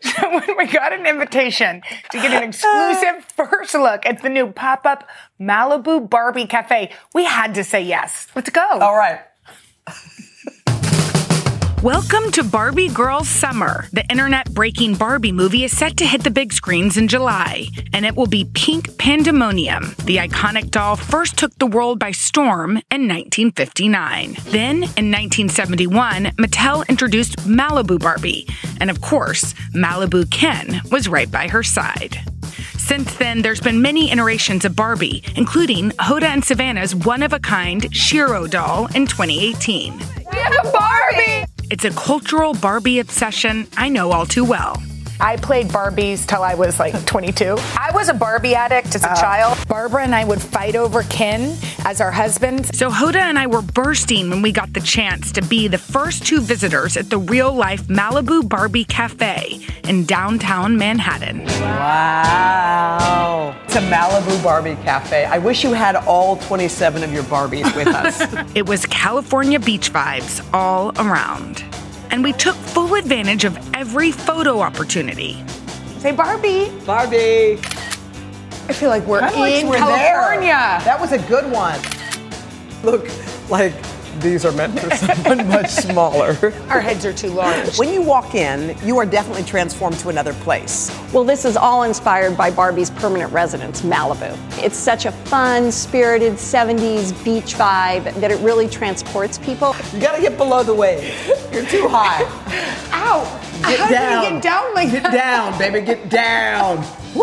So 0.00 0.30
when 0.34 0.56
we 0.56 0.66
got 0.66 0.92
an 0.92 1.06
invitation 1.06 1.82
to 2.10 2.18
get 2.18 2.32
an 2.32 2.42
exclusive 2.48 3.24
first 3.36 3.74
look 3.74 4.04
at 4.04 4.22
the 4.22 4.28
new 4.28 4.48
pop-up 4.50 5.08
Malibu 5.40 6.08
Barbie 6.10 6.46
Cafe, 6.46 6.90
we 7.14 7.24
had 7.24 7.54
to 7.54 7.62
say 7.62 7.80
yes. 7.82 8.26
Let's 8.34 8.50
go. 8.50 8.66
All 8.66 8.96
right. 8.96 9.20
Welcome 11.82 12.32
to 12.32 12.42
Barbie 12.42 12.88
Girl 12.88 13.22
Summer. 13.22 13.86
The 13.92 14.04
internet 14.10 14.50
breaking 14.54 14.94
Barbie 14.94 15.30
movie 15.30 15.62
is 15.62 15.76
set 15.76 15.98
to 15.98 16.06
hit 16.06 16.24
the 16.24 16.30
big 16.30 16.54
screens 16.54 16.96
in 16.96 17.06
July, 17.06 17.66
and 17.92 18.06
it 18.06 18.16
will 18.16 18.26
be 18.26 18.50
pink 18.54 18.96
pandemonium. 18.96 19.94
The 20.04 20.16
iconic 20.16 20.70
doll 20.70 20.96
first 20.96 21.36
took 21.36 21.54
the 21.58 21.66
world 21.66 21.98
by 21.98 22.12
storm 22.12 22.78
in 22.90 23.06
1959. 23.06 24.36
Then, 24.46 24.76
in 24.76 25.12
1971, 25.12 26.24
Mattel 26.38 26.88
introduced 26.88 27.36
Malibu 27.46 28.00
Barbie, 28.00 28.48
and 28.80 28.88
of 28.88 29.02
course, 29.02 29.52
Malibu 29.74 30.28
Ken 30.30 30.80
was 30.90 31.08
right 31.08 31.30
by 31.30 31.46
her 31.46 31.62
side. 31.62 32.18
Since 32.78 33.16
then, 33.16 33.42
there's 33.42 33.60
been 33.60 33.82
many 33.82 34.10
iterations 34.10 34.64
of 34.64 34.74
Barbie, 34.74 35.22
including 35.36 35.90
Hoda 35.90 36.24
and 36.24 36.44
Savannah's 36.44 36.94
one 36.94 37.22
of 37.22 37.34
a 37.34 37.38
kind 37.38 37.82
Shero 37.92 38.48
doll 38.48 38.86
in 38.94 39.06
2018. 39.06 39.98
We 40.32 40.38
have 40.38 40.66
a 40.66 40.70
Barbie! 40.72 41.55
It's 41.68 41.84
a 41.84 41.90
cultural 41.90 42.54
Barbie 42.54 43.00
obsession 43.00 43.66
I 43.76 43.88
know 43.88 44.12
all 44.12 44.24
too 44.24 44.44
well. 44.44 44.80
I 45.20 45.36
played 45.36 45.68
Barbies 45.68 46.26
till 46.26 46.42
I 46.42 46.54
was 46.54 46.78
like 46.78 47.04
22. 47.06 47.56
I 47.58 47.90
was 47.94 48.08
a 48.08 48.14
Barbie 48.14 48.54
addict 48.54 48.94
as 48.94 49.04
a 49.04 49.12
uh, 49.12 49.20
child. 49.20 49.58
Barbara 49.68 50.04
and 50.04 50.14
I 50.14 50.24
would 50.24 50.40
fight 50.40 50.76
over 50.76 51.02
Ken 51.04 51.56
as 51.84 52.00
our 52.00 52.10
husbands. 52.10 52.76
So 52.76 52.90
Hoda 52.90 53.16
and 53.16 53.38
I 53.38 53.46
were 53.46 53.62
bursting 53.62 54.30
when 54.30 54.42
we 54.42 54.52
got 54.52 54.72
the 54.72 54.80
chance 54.80 55.32
to 55.32 55.42
be 55.42 55.68
the 55.68 55.78
first 55.78 56.26
two 56.26 56.40
visitors 56.40 56.96
at 56.96 57.10
the 57.10 57.18
real 57.18 57.52
life 57.52 57.86
Malibu 57.88 58.48
Barbie 58.48 58.84
Cafe 58.84 59.60
in 59.84 60.04
downtown 60.04 60.76
Manhattan. 60.76 61.44
Wow. 61.44 63.56
It's 63.64 63.76
a 63.76 63.80
Malibu 63.80 64.42
Barbie 64.42 64.76
cafe. 64.84 65.24
I 65.24 65.38
wish 65.38 65.64
you 65.64 65.72
had 65.72 65.96
all 65.96 66.36
27 66.36 67.02
of 67.02 67.12
your 67.12 67.22
Barbies 67.24 67.74
with 67.76 67.88
us. 67.88 68.16
It 68.56 68.66
was 68.66 68.86
California 68.86 69.60
beach 69.60 69.92
vibes 69.92 70.40
all 70.54 70.90
around. 70.98 71.62
And 72.10 72.22
we 72.22 72.32
took 72.32 72.54
full 72.56 72.94
advantage 72.94 73.44
of 73.44 73.56
every 73.74 74.10
photo 74.12 74.60
opportunity. 74.60 75.44
Say 75.98 76.12
Barbie. 76.12 76.70
Barbie. 76.86 77.58
I 78.68 78.72
feel 78.72 78.90
like 78.90 79.04
we're 79.06 79.20
Kinda 79.20 79.38
like 79.38 79.54
in 79.62 79.68
we're 79.68 79.76
California. 79.76 80.48
there. 80.52 80.80
That 80.84 80.98
was 81.00 81.12
a 81.12 81.18
good 81.20 81.50
one. 81.50 81.78
Look, 82.82 83.08
like 83.48 83.74
these 84.20 84.44
are 84.44 84.52
meant 84.52 84.78
for 84.78 84.94
someone 84.96 85.46
much 85.48 85.70
smaller. 85.70 86.36
Our 86.68 86.80
heads 86.80 87.04
are 87.04 87.12
too 87.12 87.28
large. 87.30 87.78
When 87.78 87.92
you 87.92 88.02
walk 88.02 88.34
in, 88.34 88.76
you 88.86 88.98
are 88.98 89.06
definitely 89.06 89.44
transformed 89.44 89.98
to 90.00 90.08
another 90.08 90.32
place. 90.34 90.90
Well, 91.12 91.24
this 91.24 91.44
is 91.44 91.56
all 91.56 91.82
inspired 91.84 92.36
by 92.36 92.50
Barbie's 92.50 92.90
permanent 92.90 93.32
residence, 93.32 93.82
Malibu. 93.82 94.36
It's 94.62 94.76
such 94.76 95.06
a 95.06 95.12
fun, 95.12 95.70
spirited 95.72 96.34
70s 96.34 97.12
beach 97.24 97.54
vibe 97.54 98.12
that 98.20 98.30
it 98.30 98.38
really 98.40 98.68
transports 98.68 99.38
people. 99.38 99.74
You 99.92 100.00
gotta 100.00 100.20
get 100.20 100.36
below 100.36 100.62
the 100.62 100.74
wave. 100.74 101.14
You're 101.52 101.66
too 101.66 101.88
high. 101.88 102.22
Ow! 102.92 103.22
Get 103.68 103.80
How 103.80 103.88
down. 103.88 104.20
do 104.22 104.26
you 104.28 104.32
get 104.34 104.42
down 104.42 104.74
like 104.74 104.90
Get 104.90 105.02
that? 105.04 105.12
down, 105.12 105.58
baby, 105.58 105.80
get 105.84 106.08
down. 106.08 106.78
Woo! 107.14 107.22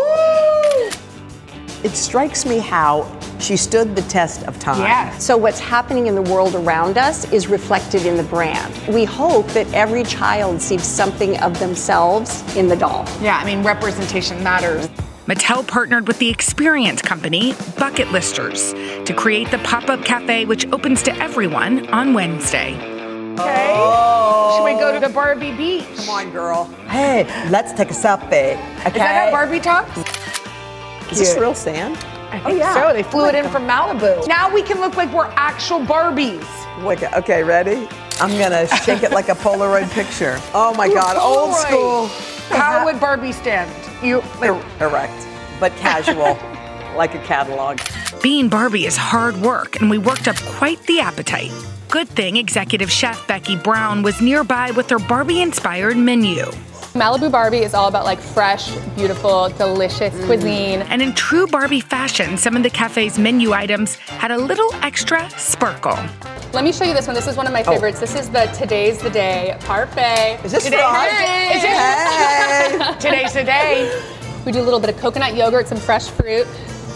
It 1.84 1.92
strikes 1.92 2.46
me 2.46 2.60
how 2.60 3.20
she 3.40 3.58
stood 3.58 3.94
the 3.94 4.04
test 4.04 4.44
of 4.44 4.58
time. 4.58 4.80
Yes. 4.80 5.22
So, 5.22 5.36
what's 5.36 5.60
happening 5.60 6.08
in 6.08 6.16
the 6.16 6.22
world 6.22 6.56
around 6.56 6.98
us 6.98 7.30
is 7.34 7.48
reflected 7.48 8.06
in 8.06 8.16
the 8.16 8.24
brand. 8.24 8.74
We 8.88 9.04
hope 9.04 9.48
that 9.50 9.72
every 9.74 10.04
child 10.04 10.62
sees 10.62 10.84
something 10.84 11.38
of 11.42 11.60
themselves 11.60 12.42
in 12.56 12.70
the 12.70 12.78
doll. 12.78 13.06
Yeah, 13.22 13.38
I 13.38 13.46
mean, 13.46 13.64
representation 13.64 14.42
matters. 14.42 14.88
Mattel 15.28 15.68
partnered 15.68 16.08
with 16.08 16.20
the 16.20 16.30
experience 16.30 17.02
company 17.02 17.54
Bucket 17.78 18.12
Listers 18.12 18.74
to 18.74 19.14
create 19.14 19.52
the 19.52 19.58
pop 19.60 19.90
up 19.90 20.06
cafe, 20.06 20.46
which 20.46 20.66
opens 20.72 21.04
to 21.04 21.16
everyone 21.18 21.88
on 21.90 22.14
Wednesday. 22.14 22.76
Okay. 23.34 23.74
Oh. 23.76 24.58
Should 24.58 24.66
we 24.66 24.80
go 24.80 24.94
to 24.94 25.00
the 25.00 25.12
Barbie 25.12 25.56
beach? 25.56 25.86
Come 25.96 26.10
on, 26.10 26.32
girl. 26.32 26.66
Hey, 26.88 27.24
let's 27.50 27.74
take 27.74 27.90
a 27.90 27.94
selfie. 27.94 28.54
Okay. 28.82 28.90
Is 28.90 28.94
that 28.94 29.26
how 29.26 29.32
Barbie 29.32 29.60
talks? 29.60 30.03
Is 31.14 31.20
this 31.20 31.38
real 31.40 31.54
sand? 31.56 31.98
I 32.32 32.40
think 32.40 32.64
so. 32.64 32.92
They 32.94 33.04
flew 33.04 33.28
it 33.28 33.36
in 33.36 33.48
from 33.50 33.68
Malibu. 33.68 34.28
Now 34.28 34.52
we 34.54 34.64
can 34.64 34.80
look 34.80 34.98
like 34.98 35.12
we're 35.14 35.32
actual 35.36 35.80
Barbies. 35.80 36.44
Okay, 36.84 37.08
okay, 37.16 37.44
ready? 37.44 37.88
I'm 38.20 38.38
gonna 38.40 38.68
shake 38.84 39.04
it 39.04 39.12
like 39.12 39.30
a 39.30 39.36
Polaroid 39.36 39.90
picture. 39.92 40.38
Oh 40.54 40.74
my 40.76 40.88
God, 40.88 41.18
old 41.18 41.56
school. 41.56 42.08
How 42.50 42.86
would 42.86 43.00
Barbie 43.00 43.32
stand? 43.32 43.72
You 44.04 44.18
like, 44.40 44.50
Er- 44.50 44.86
erect, 44.86 45.28
but 45.60 45.72
casual, 45.78 46.38
like 46.98 47.14
a 47.16 47.20
catalog. 47.20 47.80
Being 48.22 48.50
Barbie 48.50 48.86
is 48.86 48.98
hard 48.98 49.38
work, 49.38 49.80
and 49.80 49.90
we 49.90 49.98
worked 49.98 50.28
up 50.28 50.36
quite 50.38 50.82
the 50.88 51.00
appetite. 51.00 51.52
Good 51.90 52.08
thing 52.10 52.38
executive 52.38 52.92
chef 52.92 53.28
Becky 53.28 53.56
Brown 53.56 54.02
was 54.02 54.20
nearby 54.22 54.72
with 54.72 54.90
her 54.90 55.00
Barbie 55.00 55.42
inspired 55.42 55.98
menu. 55.98 56.46
Malibu 56.94 57.32
Barbie 57.32 57.64
is 57.64 57.74
all 57.74 57.88
about 57.88 58.06
like 58.06 58.20
fresh, 58.20 58.70
beautiful, 58.96 59.50
delicious 59.50 60.14
mm. 60.14 60.26
cuisine. 60.28 60.84
And 60.84 61.02
in 61.02 61.16
true 61.16 61.48
Barbie 61.48 61.82
fashion, 61.82 62.38
some 62.38 62.56
of 62.56 62.62
the 62.62 62.70
cafe's 62.70 63.18
menu 63.18 63.52
items 63.52 63.96
had 63.96 64.30
a 64.30 64.38
little 64.38 64.72
extra 64.76 65.28
sparkle. 65.32 65.98
Let 66.54 66.64
me 66.64 66.72
show 66.72 66.86
you 66.86 66.94
this 66.94 67.08
one. 67.08 67.16
This 67.16 67.26
is 67.26 67.36
one 67.36 67.48
of 67.48 67.54
my 67.54 67.64
oh. 67.64 67.72
favorites. 67.72 68.00
This 68.00 68.14
is 68.14 68.30
the 68.30 68.46
Today's 68.56 69.02
the 69.02 69.10
Day 69.10 69.58
parfait. 69.62 70.40
Is 70.44 70.52
this 70.52 70.66
Today- 70.66 70.78
for 70.78 70.84
us? 70.84 71.10
Hey! 71.10 72.78
Hey! 72.78 72.96
Today's 73.00 73.34
the 73.34 73.44
day. 73.44 74.04
We 74.46 74.52
do 74.52 74.62
a 74.62 74.62
little 74.62 74.80
bit 74.80 74.92
of 74.92 74.98
coconut 74.98 75.34
yogurt, 75.36 75.68
some 75.68 75.80
fresh 75.80 76.10
fruit, 76.10 76.46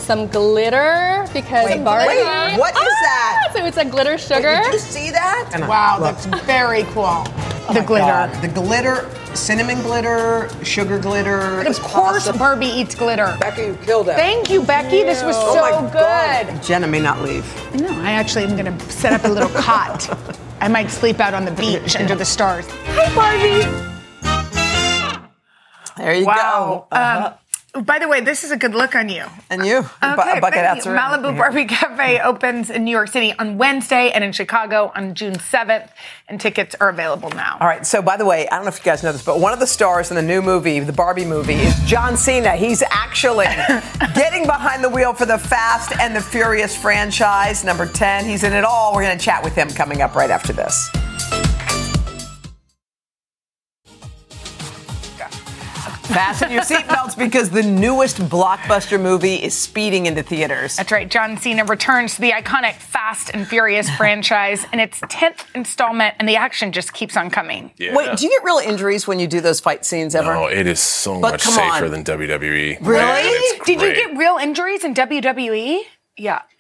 some 0.07 0.27
glitter 0.27 1.25
because 1.33 1.65
Wait, 1.65 1.83
Barbie. 1.83 2.09
wait, 2.09 2.59
what 2.59 2.75
is 2.75 2.83
ah, 2.83 3.01
that? 3.01 3.51
So 3.55 3.65
it's 3.65 3.77
a 3.77 3.85
glitter 3.85 4.19
sugar. 4.19 4.61
Did 4.63 4.73
you 4.73 4.79
see 4.79 5.09
that? 5.09 5.65
Wow, 5.67 5.97
that's 5.99 6.27
very 6.45 6.83
cool. 6.93 7.25
The 7.73 7.81
glitter. 7.85 8.05
God, 8.05 8.41
the 8.41 8.47
glitter, 8.47 9.09
cinnamon 9.35 9.81
glitter, 9.81 10.49
sugar 10.63 10.99
glitter. 10.99 11.61
Of 11.61 11.79
course, 11.81 12.31
Barbie 12.37 12.67
eats 12.67 12.95
glitter. 12.95 13.35
Becky, 13.39 13.63
you 13.63 13.77
killed 13.83 14.07
it. 14.09 14.15
Thank 14.15 14.49
you, 14.49 14.63
Becky. 14.63 15.03
This 15.03 15.23
was 15.23 15.35
Oh 15.37 15.53
so 15.53 15.61
my 15.61 15.81
good. 15.91 15.93
God. 16.53 16.63
Jenna 16.63 16.87
may 16.87 16.99
not 16.99 17.21
leave. 17.21 17.45
No, 17.75 17.89
I 18.01 18.11
actually 18.11 18.45
am 18.45 18.55
going 18.57 18.77
to 18.77 18.91
set 18.91 19.13
up 19.13 19.25
a 19.25 19.27
little 19.29 19.49
cot. 19.61 20.09
I 20.59 20.67
might 20.67 20.89
sleep 20.89 21.19
out 21.19 21.33
on 21.33 21.45
the 21.45 21.51
beach 21.51 21.95
under 21.95 22.15
the 22.15 22.25
stars. 22.25 22.65
Hi, 22.69 23.13
Barbie. 23.15 23.87
There 25.97 26.13
you 26.13 26.25
Wow. 26.25 26.87
go. 26.91 26.95
Uh-huh. 26.95 27.27
Um, 27.27 27.33
by 27.81 27.99
the 27.99 28.07
way, 28.07 28.21
this 28.21 28.43
is 28.43 28.51
a 28.51 28.57
good 28.57 28.73
look 28.75 28.95
on 28.95 29.09
you. 29.09 29.25
and 29.49 29.65
you, 29.65 29.81
Bu- 30.01 30.07
Okay, 30.21 30.39
bucket 30.39 30.59
hats 30.59 30.85
you. 30.85 30.91
Malibu 30.91 31.37
Barbie 31.37 31.65
Cafe 31.67 32.19
opens 32.21 32.69
in 32.69 32.83
New 32.83 32.91
York 32.91 33.09
City 33.09 33.33
on 33.37 33.57
Wednesday 33.57 34.11
and 34.11 34.23
in 34.23 34.31
Chicago 34.31 34.91
on 34.95 35.13
June 35.15 35.35
7th, 35.35 35.89
and 36.27 36.39
tickets 36.41 36.75
are 36.79 36.89
available 36.89 37.29
now. 37.31 37.57
All 37.59 37.67
right. 37.67 37.85
So, 37.85 38.01
by 38.01 38.17
the 38.17 38.25
way, 38.25 38.47
I 38.49 38.55
don't 38.55 38.63
know 38.65 38.69
if 38.69 38.79
you 38.79 38.83
guys 38.85 39.03
know 39.03 39.11
this, 39.11 39.23
but 39.23 39.39
one 39.39 39.53
of 39.53 39.59
the 39.59 39.67
stars 39.67 40.09
in 40.11 40.15
the 40.15 40.21
new 40.21 40.41
movie, 40.41 40.79
the 40.79 40.91
Barbie 40.93 41.25
movie, 41.25 41.53
is 41.55 41.75
John 41.85 42.17
Cena. 42.17 42.55
He's 42.55 42.83
actually 42.89 43.45
getting 44.15 44.45
behind 44.45 44.83
the 44.83 44.89
wheel 44.89 45.13
for 45.13 45.25
the 45.25 45.37
Fast 45.37 45.93
and 45.99 46.15
the 46.15 46.21
Furious 46.21 46.75
franchise, 46.75 47.63
number 47.63 47.85
10. 47.87 48.25
He's 48.25 48.43
in 48.43 48.53
it 48.53 48.63
all. 48.63 48.93
We're 48.93 49.03
going 49.03 49.17
to 49.17 49.23
chat 49.23 49.43
with 49.43 49.55
him 49.55 49.69
coming 49.69 50.01
up 50.01 50.15
right 50.15 50.29
after 50.31 50.53
this. 50.53 50.89
Fasten 56.07 56.51
your 56.51 56.61
seatbelts 56.61 57.17
because 57.17 57.49
the 57.49 57.61
newest 57.63 58.17
blockbuster 58.17 58.99
movie 58.99 59.35
is 59.35 59.53
speeding 59.55 60.05
into 60.05 60.23
theaters. 60.23 60.75
That's 60.77 60.91
right. 60.91 61.09
John 61.09 61.37
Cena 61.37 61.65
returns 61.65 62.15
to 62.15 62.21
the 62.21 62.31
iconic 62.31 62.75
Fast 62.75 63.31
and 63.33 63.47
Furious 63.47 63.89
franchise 63.97 64.65
in 64.71 64.79
its 64.79 64.99
10th 65.01 65.45
installment, 65.53 66.15
and 66.19 66.27
the 66.27 66.35
action 66.37 66.71
just 66.71 66.93
keeps 66.93 67.17
on 67.17 67.29
coming. 67.29 67.71
Yeah. 67.77 67.95
Wait, 67.95 68.17
do 68.17 68.25
you 68.25 68.29
get 68.31 68.43
real 68.43 68.57
injuries 68.59 69.07
when 69.07 69.19
you 69.19 69.27
do 69.27 69.41
those 69.41 69.59
fight 69.59 69.85
scenes 69.85 70.15
ever? 70.15 70.33
No, 70.33 70.47
it 70.47 70.65
is 70.67 70.79
so 70.79 71.19
But 71.19 71.31
much 71.33 71.43
come 71.43 71.53
safer 71.53 71.85
on. 71.85 71.91
than 71.91 72.03
WWE. 72.03 72.77
Really? 72.81 72.99
Man, 73.01 73.59
Did 73.65 73.81
you 73.81 73.93
get 73.93 74.17
real 74.17 74.37
injuries 74.37 74.83
in? 74.83 74.93
WWE? 74.93 75.81
Yeah. 76.17 76.41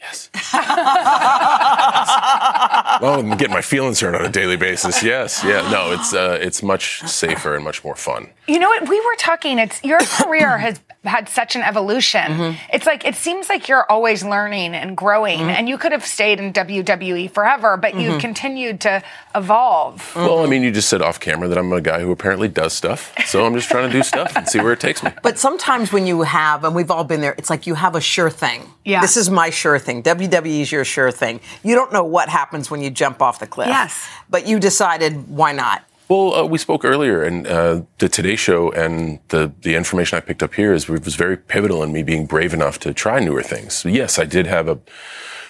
Well, 3.01 3.19
I'm 3.19 3.29
getting 3.37 3.53
my 3.53 3.61
feelings 3.61 3.99
hurt 3.99 4.15
on 4.15 4.25
a 4.25 4.29
daily 4.29 4.57
basis. 4.57 5.03
Yes, 5.03 5.43
yeah. 5.43 5.69
No, 5.69 5.91
it's 5.91 6.13
uh, 6.13 6.37
it's 6.41 6.63
much 6.63 7.01
safer 7.01 7.53
and 7.55 7.63
much 7.63 7.83
more 7.83 7.95
fun. 7.95 8.29
You 8.47 8.57
know 8.59 8.69
what? 8.69 8.87
We 8.89 8.99
were 8.99 9.15
talking. 9.17 9.59
It's 9.59 9.83
your 9.83 9.99
career 9.99 10.57
has 10.57 10.79
had 11.03 11.29
such 11.29 11.55
an 11.55 11.61
evolution. 11.61 12.21
Mm-hmm. 12.21 12.57
It's 12.73 12.85
like 12.87 13.05
it 13.05 13.15
seems 13.15 13.49
like 13.49 13.67
you're 13.67 13.85
always 13.91 14.23
learning 14.23 14.73
and 14.73 14.95
growing, 14.97 15.39
Mm-hmm. 15.39 15.49
and 15.49 15.69
you 15.69 15.77
could 15.77 15.91
have 15.91 16.05
stayed 16.05 16.39
in 16.39 16.53
WWE 16.53 17.29
forever, 17.31 17.77
but 17.77 17.95
you 17.95 18.11
Mhm. 18.11 18.19
continued 18.19 18.81
to 18.81 19.03
evolve. 19.35 20.15
Well, 20.15 20.39
I 20.43 20.47
mean, 20.47 20.63
you 20.63 20.71
just 20.71 20.89
said 20.89 21.01
off 21.01 21.19
camera 21.19 21.47
that 21.49 21.57
I'm 21.57 21.71
a 21.73 21.81
guy 21.81 21.99
who 21.99 22.11
apparently 22.11 22.47
does 22.47 22.73
stuff. 22.73 23.13
So 23.25 23.45
I'm 23.45 23.53
just 23.53 23.69
trying 23.69 23.89
to 23.89 23.93
do 23.95 24.01
stuff 24.03 24.35
and 24.35 24.47
see 24.47 24.59
where 24.59 24.73
it 24.73 24.79
takes 24.79 25.03
me. 25.03 25.11
But 25.21 25.37
sometimes 25.37 25.91
when 25.93 26.07
you 26.07 26.23
have, 26.23 26.63
and 26.63 26.73
we've 26.75 26.89
all 26.89 27.03
been 27.03 27.21
there, 27.21 27.35
it's 27.37 27.49
like 27.49 27.67
you 27.67 27.75
have 27.75 27.95
a 27.95 28.01
sure 28.01 28.29
thing. 28.29 28.63
Yeah. 28.85 29.01
This 29.01 29.17
is 29.17 29.29
my 29.29 29.46
sure 29.49 29.79
thing. 29.79 30.03
WWE 30.03 30.61
is 30.61 30.71
your 30.71 30.85
sure 30.85 31.11
thing. 31.11 31.39
You 31.63 31.75
don't 31.75 31.91
know 31.91 32.03
what 32.03 32.29
happens 32.29 32.69
when 32.71 32.81
you 32.81 32.89
jump 32.89 33.21
off 33.21 33.39
the 33.39 33.47
cliff. 33.47 33.67
Yes. 33.67 34.07
But 34.29 34.47
you 34.47 34.59
decided 34.59 35.27
why 35.29 35.51
not? 35.51 35.83
Well, 36.09 36.33
uh, 36.33 36.45
we 36.45 36.57
spoke 36.57 36.85
earlier, 36.85 37.21
and 37.21 37.45
uh, 37.45 37.81
the 37.97 38.07
Today 38.07 38.37
Show 38.37 38.71
and 38.71 39.19
the 39.27 39.51
the 39.61 39.75
information 39.75 40.17
I 40.17 40.21
picked 40.21 40.41
up 40.41 40.53
here 40.53 40.73
is 40.73 40.87
was 40.87 41.15
very 41.15 41.35
pivotal 41.35 41.83
in 41.83 41.91
me 41.91 42.01
being 42.01 42.25
brave 42.25 42.53
enough 42.53 42.79
to 42.79 42.93
try 42.93 43.19
newer 43.19 43.43
things. 43.43 43.73
So 43.73 43.89
yes, 43.89 44.17
I 44.17 44.23
did 44.23 44.47
have 44.47 44.69
a 44.69 44.79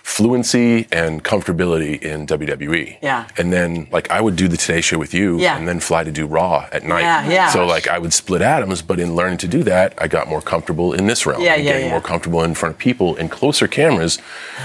fluency 0.08 0.88
and 0.90 1.22
comfortability 1.22 2.02
in 2.02 2.26
WWE. 2.26 2.98
Yeah. 3.02 3.28
And 3.38 3.52
then, 3.52 3.90
like, 3.92 4.10
I 4.10 4.22
would 4.22 4.38
do 4.38 4.48
the 4.48 4.56
Today 4.56 4.80
Show 4.80 4.98
with 4.98 5.14
you, 5.14 5.38
Yeah. 5.38 5.58
and 5.58 5.68
then 5.68 5.82
fly 5.82 6.06
to 6.06 6.12
do 6.14 6.26
Raw 6.26 6.66
at 6.72 6.86
night. 6.86 7.02
Yeah, 7.02 7.28
yeah. 7.30 7.50
So, 7.50 7.66
like, 7.66 7.90
I 7.90 8.00
would 8.00 8.14
split 8.14 8.42
atoms, 8.42 8.82
but 8.82 9.02
in 9.02 9.16
learning 9.16 9.40
to 9.40 9.50
do 9.50 9.64
that, 9.64 9.94
I 9.98 10.08
got 10.08 10.30
more 10.30 10.42
comfortable 10.42 10.94
in 10.94 11.08
this 11.08 11.26
realm. 11.26 11.42
Yeah, 11.42 11.56
and 11.56 11.64
yeah, 11.66 11.72
getting 11.74 11.88
yeah. 11.88 11.92
more 11.92 12.02
comfortable 12.02 12.42
in 12.44 12.54
front 12.56 12.76
of 12.76 12.80
people 12.80 13.18
in 13.18 13.28
closer 13.28 13.68
cameras. 13.68 14.18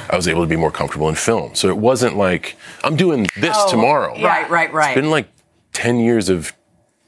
I 0.09 0.15
was 0.15 0.29
able 0.29 0.43
to 0.43 0.47
be 0.49 0.57
more 0.57 0.71
comfortable 0.71 1.09
in 1.09 1.17
film. 1.17 1.57
So 1.57 1.69
it 1.69 1.77
wasn't 1.77 2.17
like 2.17 2.55
I'm 2.85 2.95
doing 2.95 3.27
this 3.37 3.57
Oh, 3.59 3.69
tomorrow. 3.69 4.15
Right, 4.23 4.49
right, 4.49 4.73
right. 4.73 4.91
It's 4.97 5.01
been 5.01 5.11
like 5.11 5.27
10 5.73 5.99
years 5.99 6.29
of 6.29 6.53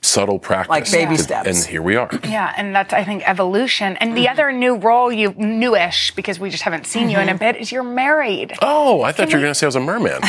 subtle 0.05 0.39
practice. 0.39 0.71
Like 0.71 0.91
baby 0.91 1.17
to- 1.17 1.23
steps. 1.23 1.49
And 1.49 1.57
here 1.71 1.83
we 1.83 1.97
are. 1.97 2.11
Yeah, 2.25 2.53
and 2.57 2.75
that's 2.75 2.93
I 2.93 3.05
think 3.05 3.23
evolution. 3.29 3.97
And 3.97 4.11
Mm-hmm. 4.11 4.15
the 4.23 4.29
other 4.29 4.53
new 4.53 4.77
role 4.77 5.11
you 5.13 5.31
newish 5.33 6.15
because 6.15 6.39
we 6.39 6.51
just 6.51 6.63
haven't 6.63 6.87
seen 6.87 7.09
you 7.11 7.19
in 7.19 7.27
Mm-hmm. 7.29 7.37
a 7.37 7.39
bit 7.53 7.57
is 7.57 7.73
you're 7.73 7.83
married. 7.83 8.53
Oh, 8.63 9.03
I 9.03 9.13
thought 9.13 9.31
you 9.31 9.37
were 9.39 9.43
going 9.43 9.51
to 9.53 9.55
say 9.55 9.67
I 9.67 9.69
was 9.69 9.77
a 9.77 9.81
merman. 9.81 10.21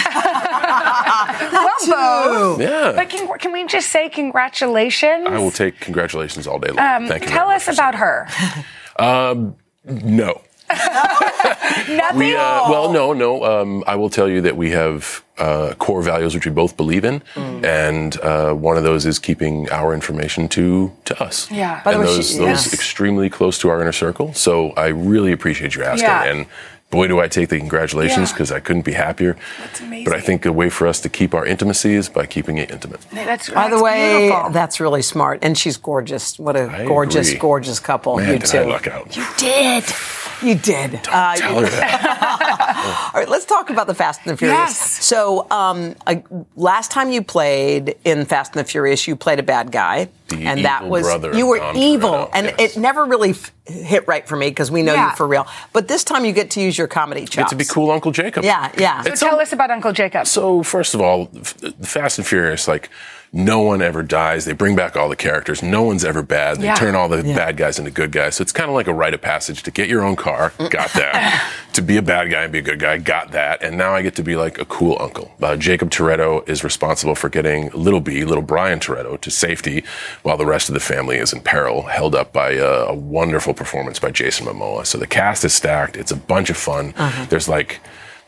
well, 1.52 1.76
both. 1.88 2.62
Yeah. 2.62 2.94
But 2.96 3.10
can, 3.10 3.28
can 3.38 3.52
we 3.52 3.66
just 3.68 3.90
say 3.90 4.10
congratulations? 4.10 5.28
I 5.28 5.38
will 5.38 5.52
take 5.52 5.80
congratulations 5.80 6.48
all 6.48 6.60
day 6.60 6.70
long. 6.72 6.80
Um, 7.04 7.08
Thank 7.08 7.24
you. 7.24 7.30
tell 7.30 7.50
us 7.50 7.68
about 7.68 7.96
her. 7.96 8.28
Um, 8.98 9.58
no. 9.84 10.42
Nothing. 10.70 12.18
We, 12.18 12.34
uh, 12.34 12.70
well, 12.70 12.94
no, 12.94 13.12
no. 13.12 13.44
Um, 13.44 13.84
I 13.86 13.96
will 13.98 14.10
tell 14.10 14.30
you 14.30 14.40
that 14.40 14.56
we 14.56 14.70
have 14.72 15.25
uh, 15.38 15.74
core 15.80 16.02
values 16.02 16.34
which 16.34 16.45
we 16.45 16.52
both 16.52 16.78
believe 16.78 17.04
in, 17.06 17.21
Mm. 17.36 17.65
and 17.65 18.19
uh, 18.21 18.54
one 18.54 18.78
of 18.78 18.84
those 18.84 19.06
is 19.06 19.19
keeping 19.19 19.69
our 19.71 19.93
information 19.93 20.48
to 20.50 20.91
to 21.06 21.24
us. 21.24 21.50
Yeah. 21.52 21.82
By 21.84 21.91
the 21.93 22.00
and 22.00 22.08
way, 22.08 22.15
those 22.15 22.30
she- 22.32 22.38
those 22.38 22.65
yes. 22.65 22.74
extremely 22.74 23.30
close 23.30 23.58
to 23.60 23.69
our 23.69 23.82
inner 23.82 23.91
circle. 23.91 24.34
So 24.34 24.71
I 24.78 24.88
really 24.88 25.32
appreciate 25.32 25.76
you 25.76 25.84
asking. 25.84 26.08
Yeah. 26.10 26.24
And 26.24 26.45
boy, 26.91 27.08
do 27.08 27.19
I 27.19 27.28
take 27.28 27.50
the 27.50 27.60
congratulations 27.60 28.30
Yeah. 28.30 28.34
because 28.36 28.52
I 28.54 28.60
couldn't 28.62 28.86
be 28.86 28.93
happier. 28.93 29.36
That's 29.60 29.82
amazing. 29.82 30.06
But 30.06 30.13
I 30.13 30.21
think 30.21 30.45
a 30.45 30.52
way 30.54 30.69
for 30.69 30.88
us 30.88 31.02
to 31.02 31.10
keep 31.10 31.34
our 31.34 31.45
intimacy 31.45 31.93
is 31.95 32.08
by 32.08 32.26
keeping 32.26 32.58
it 32.58 32.71
intimate. 32.71 33.02
That's, 33.12 33.50
By 33.50 33.69
the 33.69 33.82
way, 33.84 34.30
beautiful. 34.30 34.52
that's 34.52 34.80
really 34.80 35.02
smart. 35.02 35.39
And 35.41 35.58
she's 35.58 35.76
gorgeous. 35.78 36.39
What 36.39 36.56
a 36.56 36.69
I 36.71 36.86
gorgeous, 36.86 37.28
agree. 37.30 37.39
gorgeous 37.39 37.80
couple. 37.80 38.15
Man, 38.17 38.28
you 38.34 38.39
did 38.39 38.48
two. 38.48 38.58
I 38.60 38.63
luck 38.63 38.88
out. 38.88 39.17
You 39.17 39.26
did. 39.38 39.84
You 40.41 40.56
did. 40.56 41.00
Uh, 41.10 41.36
Tell 41.36 41.60
her 41.60 41.65
that. 41.65 42.55
All 43.13 43.19
right, 43.21 43.28
let's 43.30 43.45
talk 43.45 43.69
about 43.69 43.88
the 43.88 43.93
Fast 43.95 44.21
and 44.26 44.34
the 44.34 44.38
Furious. 44.38 44.58
Yes. 44.60 45.06
So, 45.06 45.50
um, 45.52 45.95
I, 46.06 46.24
last 46.56 46.91
time 46.91 47.12
you 47.12 47.24
played 47.24 47.95
in 48.06 48.26
Fast 48.26 48.56
and 48.56 48.63
the 48.65 48.69
Furious, 48.69 49.08
you 49.08 49.15
played 49.15 49.39
a 49.39 49.43
bad 49.43 49.71
guy, 49.71 50.10
The 50.28 50.45
and 50.45 50.65
that 50.65 50.88
was 50.88 51.04
brother 51.04 51.36
you 51.36 51.48
were 51.48 51.58
Dom 51.60 51.76
evil, 51.78 52.10
Toretto, 52.12 52.30
and 52.34 52.45
yes. 52.58 52.76
it 52.78 52.80
never 52.80 53.06
really 53.06 53.32
f- 53.32 53.52
hit 53.65 54.08
right 54.08 54.28
for 54.28 54.36
me 54.36 54.50
because 54.50 54.69
we 54.71 54.84
know 54.84 54.93
Yeah. 54.93 55.10
you 55.12 55.15
for 55.15 55.28
real. 55.28 55.48
But 55.74 55.88
this 55.88 56.04
time, 56.04 56.26
you 56.26 56.32
get 56.32 56.52
to 56.52 56.62
use 56.62 56.78
your 56.78 56.88
comedy 56.88 57.21
Get 57.21 57.30
chops. 57.32 57.50
to 57.52 57.56
be 57.56 57.65
cool, 57.65 57.91
Uncle 57.91 58.12
Jacob. 58.12 58.43
Yeah, 58.43 58.71
yeah. 58.78 59.02
so 59.02 59.15
tell 59.15 59.39
us 59.39 59.52
about 59.54 59.71
Uncle 59.71 59.91
Jacob. 59.91 60.28
So 60.28 60.62
first 60.63 60.93
of 60.93 61.02
all, 61.02 61.30
f- 61.36 61.58
the 61.58 61.71
Fast 61.88 62.17
and 62.19 62.28
Furious, 62.28 62.67
like 62.67 62.89
no 63.36 63.60
one 63.60 63.82
ever 63.82 64.02
dies. 64.02 64.45
They 64.45 64.54
bring 64.54 64.78
back 64.78 64.95
all 64.95 65.10
the 65.10 65.15
characters. 65.17 65.62
No 65.62 65.84
one's 65.84 66.06
ever 66.06 66.21
bad. 66.24 66.62
They 66.62 66.67
Yeah. 66.67 66.76
turn 66.76 66.95
all 66.95 67.10
the 67.10 67.21
Yeah. 67.21 67.36
bad 67.36 67.58
guys 67.58 67.78
into 67.78 67.91
good 67.91 68.12
guys. 68.13 68.36
So 68.36 68.41
it's 68.43 68.54
kind 68.54 68.69
of 68.69 68.76
like 68.76 68.88
a 68.88 68.93
rite 68.93 69.13
of 69.13 69.21
passage 69.21 69.62
to 69.63 69.71
get 69.71 69.89
your 69.89 70.04
own 70.04 70.15
car. 70.15 70.54
Got 70.69 70.93
that. 70.93 71.43
to 71.74 71.82
be 71.82 71.98
a 71.98 72.02
bad 72.02 72.32
guy 72.32 72.43
and 72.43 72.52
be 72.54 72.60
a 72.60 72.62
good 72.62 72.80
guy. 72.80 72.98
Got 72.98 73.34
that. 73.34 73.62
And 73.62 73.78
now 73.78 73.93
I 73.93 74.02
get 74.04 74.15
to 74.15 74.24
be 74.24 74.38
like 74.38 74.58
a 74.58 74.63
cool 74.63 74.95
uncle. 75.02 75.34
Uh, 75.43 75.58
Jacob 75.58 75.89
Toretto 75.91 76.48
is 76.48 76.63
responsible 76.63 77.13
for 77.13 77.28
getting 77.28 77.69
little 77.74 78.00
B, 78.00 78.24
little 78.24 78.41
Brian 78.41 78.80
Toretto, 78.80 79.19
to 79.19 79.30
safety, 79.30 79.84
while 80.24 80.38
the 80.38 80.45
rest 80.45 80.69
of 80.69 80.74
the 80.74 80.80
family 80.80 81.17
is 81.17 81.34
in 81.34 81.41
peril, 81.41 81.82
held 81.88 82.15
up 82.15 82.32
by 82.32 82.56
uh, 82.58 82.86
a 82.88 82.95
wonderful 82.95 83.54
performance 83.54 84.00
by 84.00 84.12
Jason 84.12 84.48
Momoa. 84.48 84.86
So 84.86 84.98
the 84.98 85.08
cast 85.08 85.43
is 85.43 85.54
stacked. 85.54 85.98
It's 85.98 86.12
a 86.12 86.15
bunch 86.15 86.50
of 86.50 86.56
fun. 86.56 86.93
Uh-huh. 86.98 87.26
There's 87.30 87.50
like 87.50 87.82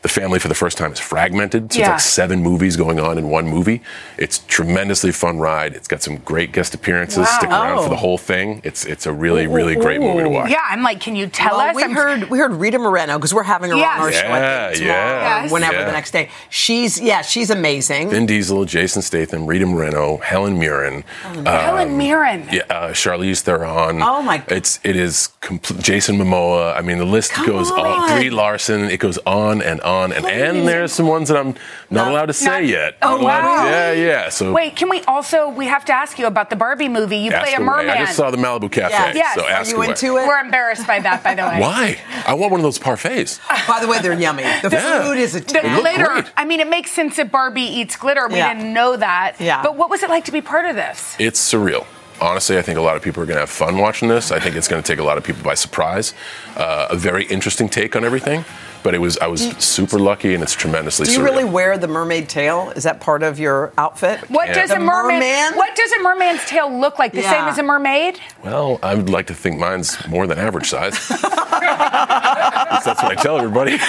the 0.08 0.20
family 0.20 0.38
for 0.38 0.48
the 0.48 0.54
first 0.54 0.78
time 0.78 0.92
is 0.92 0.98
fragmented. 0.98 1.72
So 1.72 1.78
Yeah. 1.78 1.84
it's 1.86 1.90
like 1.90 2.00
seven 2.00 2.42
movies 2.42 2.76
going 2.76 2.98
on 2.98 3.18
in 3.18 3.28
one 3.28 3.46
movie. 3.46 3.82
It's 4.16 4.38
tremendously 4.48 5.12
fun 5.12 5.38
ride. 5.38 5.74
It's 5.74 5.88
got 5.88 6.02
some 6.02 6.16
great 6.18 6.52
guest 6.52 6.74
appearances. 6.74 7.18
Wow. 7.18 7.24
Stick 7.38 7.50
around 7.50 7.78
Oh. 7.78 7.82
for 7.84 7.88
the 7.90 7.96
whole 7.96 8.18
thing. 8.18 8.60
It's 8.64 8.84
it's 8.84 9.06
a 9.06 9.12
really 9.12 9.46
really 9.46 9.76
great 9.76 10.00
movie 10.00 10.22
to 10.22 10.28
watch. 10.28 10.50
Yeah, 10.50 10.58
I'm 10.70 10.82
like, 10.82 11.00
can 11.00 11.14
you 11.16 11.26
tell 11.26 11.56
well, 11.58 11.68
us? 11.70 11.76
we 11.76 11.82
I'm- 11.82 11.92
heard 11.94 12.30
we 12.30 12.38
heard 12.38 12.52
Rita 12.54 12.78
Moreno 12.78 13.18
because 13.18 13.34
we're 13.34 13.42
having 13.56 13.70
her 13.70 13.76
Yes. 13.76 13.96
on 13.98 14.00
our 14.04 14.12
show 14.12 14.18
I 14.18 14.38
Yeah, 14.38 14.66
think, 14.68 14.78
tomorrow, 14.82 14.98
yeah. 14.98 15.38
or 15.38 15.42
Yes. 15.42 15.50
whenever 15.52 15.78
Yeah. 15.80 15.84
the 15.84 15.92
next 15.92 16.10
day. 16.12 16.28
She's 16.48 17.00
yeah, 17.00 17.22
she's 17.22 17.50
amazing. 17.50 18.10
Vin 18.10 18.26
Diesel, 18.26 18.64
Jason 18.64 19.02
Statham, 19.02 19.46
Rita 19.46 19.66
Moreno, 19.66 20.18
Helen 20.18 20.58
Mirren, 20.58 21.04
Helen 21.44 21.96
Mirren. 21.98 22.48
yeah, 22.50 22.62
uh, 22.70 22.88
Charlize 23.00 23.40
Theron. 23.40 24.02
Oh, 24.02 24.22
my- 24.22 24.42
It's 24.48 24.80
it 24.84 24.96
is 24.96 25.28
complete. 25.40 25.82
Jason 25.82 26.16
Momoa. 26.18 26.76
I 26.76 26.80
mean, 26.80 26.98
the 26.98 27.04
list 27.18 27.32
Come 27.32 27.46
goes 27.46 27.70
on. 27.70 27.80
on. 27.80 28.18
Brie 28.18 28.30
Larson. 28.30 28.90
It 28.90 28.98
goes 29.06 29.18
on 29.26 29.60
and 29.62 29.80
on 29.82 29.97
and 30.04 30.12
and 30.26 30.66
there's 30.68 30.92
some 30.92 31.06
ones 31.06 31.28
that 31.28 31.36
I'm 31.38 31.54
not 31.90 32.06
No. 32.06 32.12
allowed 32.12 32.26
to 32.26 32.32
say 32.32 32.46
Not- 32.62 32.64
yet. 32.66 32.96
Oh, 33.02 33.14
I'm 33.14 33.18
to- 33.20 33.24
wow. 33.24 33.64
Yeah, 33.64 33.92
yeah. 33.92 34.28
So 34.28 34.52
Wait, 34.52 34.76
can 34.76 34.88
we 34.88 35.02
also? 35.02 35.48
We 35.48 35.66
have 35.66 35.84
to 35.86 35.92
ask 35.92 36.18
you 36.18 36.26
about 36.26 36.50
the 36.50 36.56
Barbie 36.56 36.88
movie. 36.88 37.18
You 37.18 37.30
play 37.30 37.52
a 37.52 37.56
away. 37.56 37.64
merman. 37.64 37.90
I 37.90 37.98
just 37.98 38.16
saw 38.16 38.30
the 38.30 38.36
Malibu 38.36 38.70
Cafe. 38.70 38.92
Yeah. 38.94 39.12
Yes. 39.14 39.34
So 39.34 39.44
Are 39.44 39.50
ask 39.50 39.70
you 39.70 39.76
away. 39.78 39.88
into 39.88 40.16
it? 40.18 40.26
We're 40.26 40.40
embarrassed 40.40 40.86
by 40.86 41.00
that, 41.00 41.22
by 41.22 41.34
the 41.34 41.42
way. 41.42 41.60
Why? 41.60 41.98
I 42.26 42.34
want 42.34 42.50
one 42.52 42.60
of 42.60 42.64
those 42.64 42.78
parfaits. 42.78 43.40
By 43.66 43.80
the 43.80 43.88
way, 43.88 43.98
they're 44.00 44.12
yummy. 44.12 44.42
The 44.62 44.70
Yeah. 44.72 45.02
food 45.04 45.18
is 45.18 45.34
a 45.34 45.40
The 45.40 45.60
glitter. 45.60 46.04
great. 46.06 46.24
I 46.36 46.44
mean, 46.44 46.60
it 46.60 46.68
makes 46.68 46.90
sense 46.90 47.16
that 47.16 47.30
Barbie 47.30 47.62
eats 47.62 47.96
glitter. 47.96 48.26
We 48.28 48.36
Yeah. 48.36 48.54
didn't 48.54 48.72
know 48.72 48.96
that. 48.96 49.34
Yeah. 49.38 49.62
But 49.62 49.76
what 49.76 49.90
was 49.90 50.02
it 50.02 50.10
like 50.10 50.24
to 50.26 50.32
be 50.32 50.40
part 50.40 50.64
of 50.66 50.74
this? 50.76 51.14
It's 51.18 51.40
surreal. 51.40 51.84
Honestly, 52.20 52.58
I 52.58 52.62
think 52.62 52.76
a 52.78 52.80
lot 52.80 52.96
of 52.96 53.02
people 53.02 53.22
are 53.22 53.26
going 53.26 53.36
to 53.36 53.40
have 53.42 53.50
fun 53.50 53.78
watching 53.78 54.08
this. 54.08 54.32
I 54.32 54.40
think 54.40 54.56
it's 54.56 54.66
going 54.66 54.82
to 54.82 54.86
take 54.92 54.98
a 54.98 55.04
lot 55.04 55.18
of 55.18 55.22
people 55.24 55.42
by 55.44 55.54
surprise. 55.54 56.14
Uh, 56.56 56.88
a 56.90 56.96
very 56.96 57.24
interesting 57.26 57.68
take 57.68 57.94
on 57.94 58.04
everything. 58.04 58.44
But 58.82 58.94
it 58.94 58.98
was 58.98 59.18
I 59.18 59.26
was 59.26 59.42
super 59.58 59.98
lucky, 59.98 60.34
and 60.34 60.42
it's 60.42 60.52
tremendously 60.54 61.06
Do 61.06 61.12
you 61.12 61.18
surreal. 61.18 61.24
really 61.24 61.44
wear 61.44 61.76
the 61.78 61.88
mermaid 61.88 62.28
tail? 62.28 62.70
Is 62.76 62.84
that 62.84 63.00
part 63.00 63.22
of 63.22 63.38
your 63.38 63.72
outfit? 63.76 64.20
What 64.30 64.48
Yeah. 64.48 64.54
does 64.54 64.70
The 64.70 64.76
a 64.76 64.80
merman? 64.80 65.18
merman? 65.20 65.56
What 65.56 65.74
does 65.76 65.92
a 65.92 65.98
merman's 66.02 66.44
tail 66.46 66.70
look 66.70 66.98
like? 66.98 67.12
The 67.12 67.22
Yeah. 67.22 67.30
same 67.30 67.44
as 67.48 67.58
a 67.58 67.62
mermaid? 67.62 68.18
Well, 68.44 68.78
I 68.82 68.94
would 68.94 69.10
like 69.10 69.26
to 69.26 69.34
think 69.34 69.58
mine's 69.58 69.96
more 70.08 70.26
than 70.26 70.38
average 70.38 70.68
size. 70.70 70.96
That's 71.08 73.02
what 73.02 73.12
I 73.12 73.14
tell 73.16 73.36
everybody. 73.38 73.78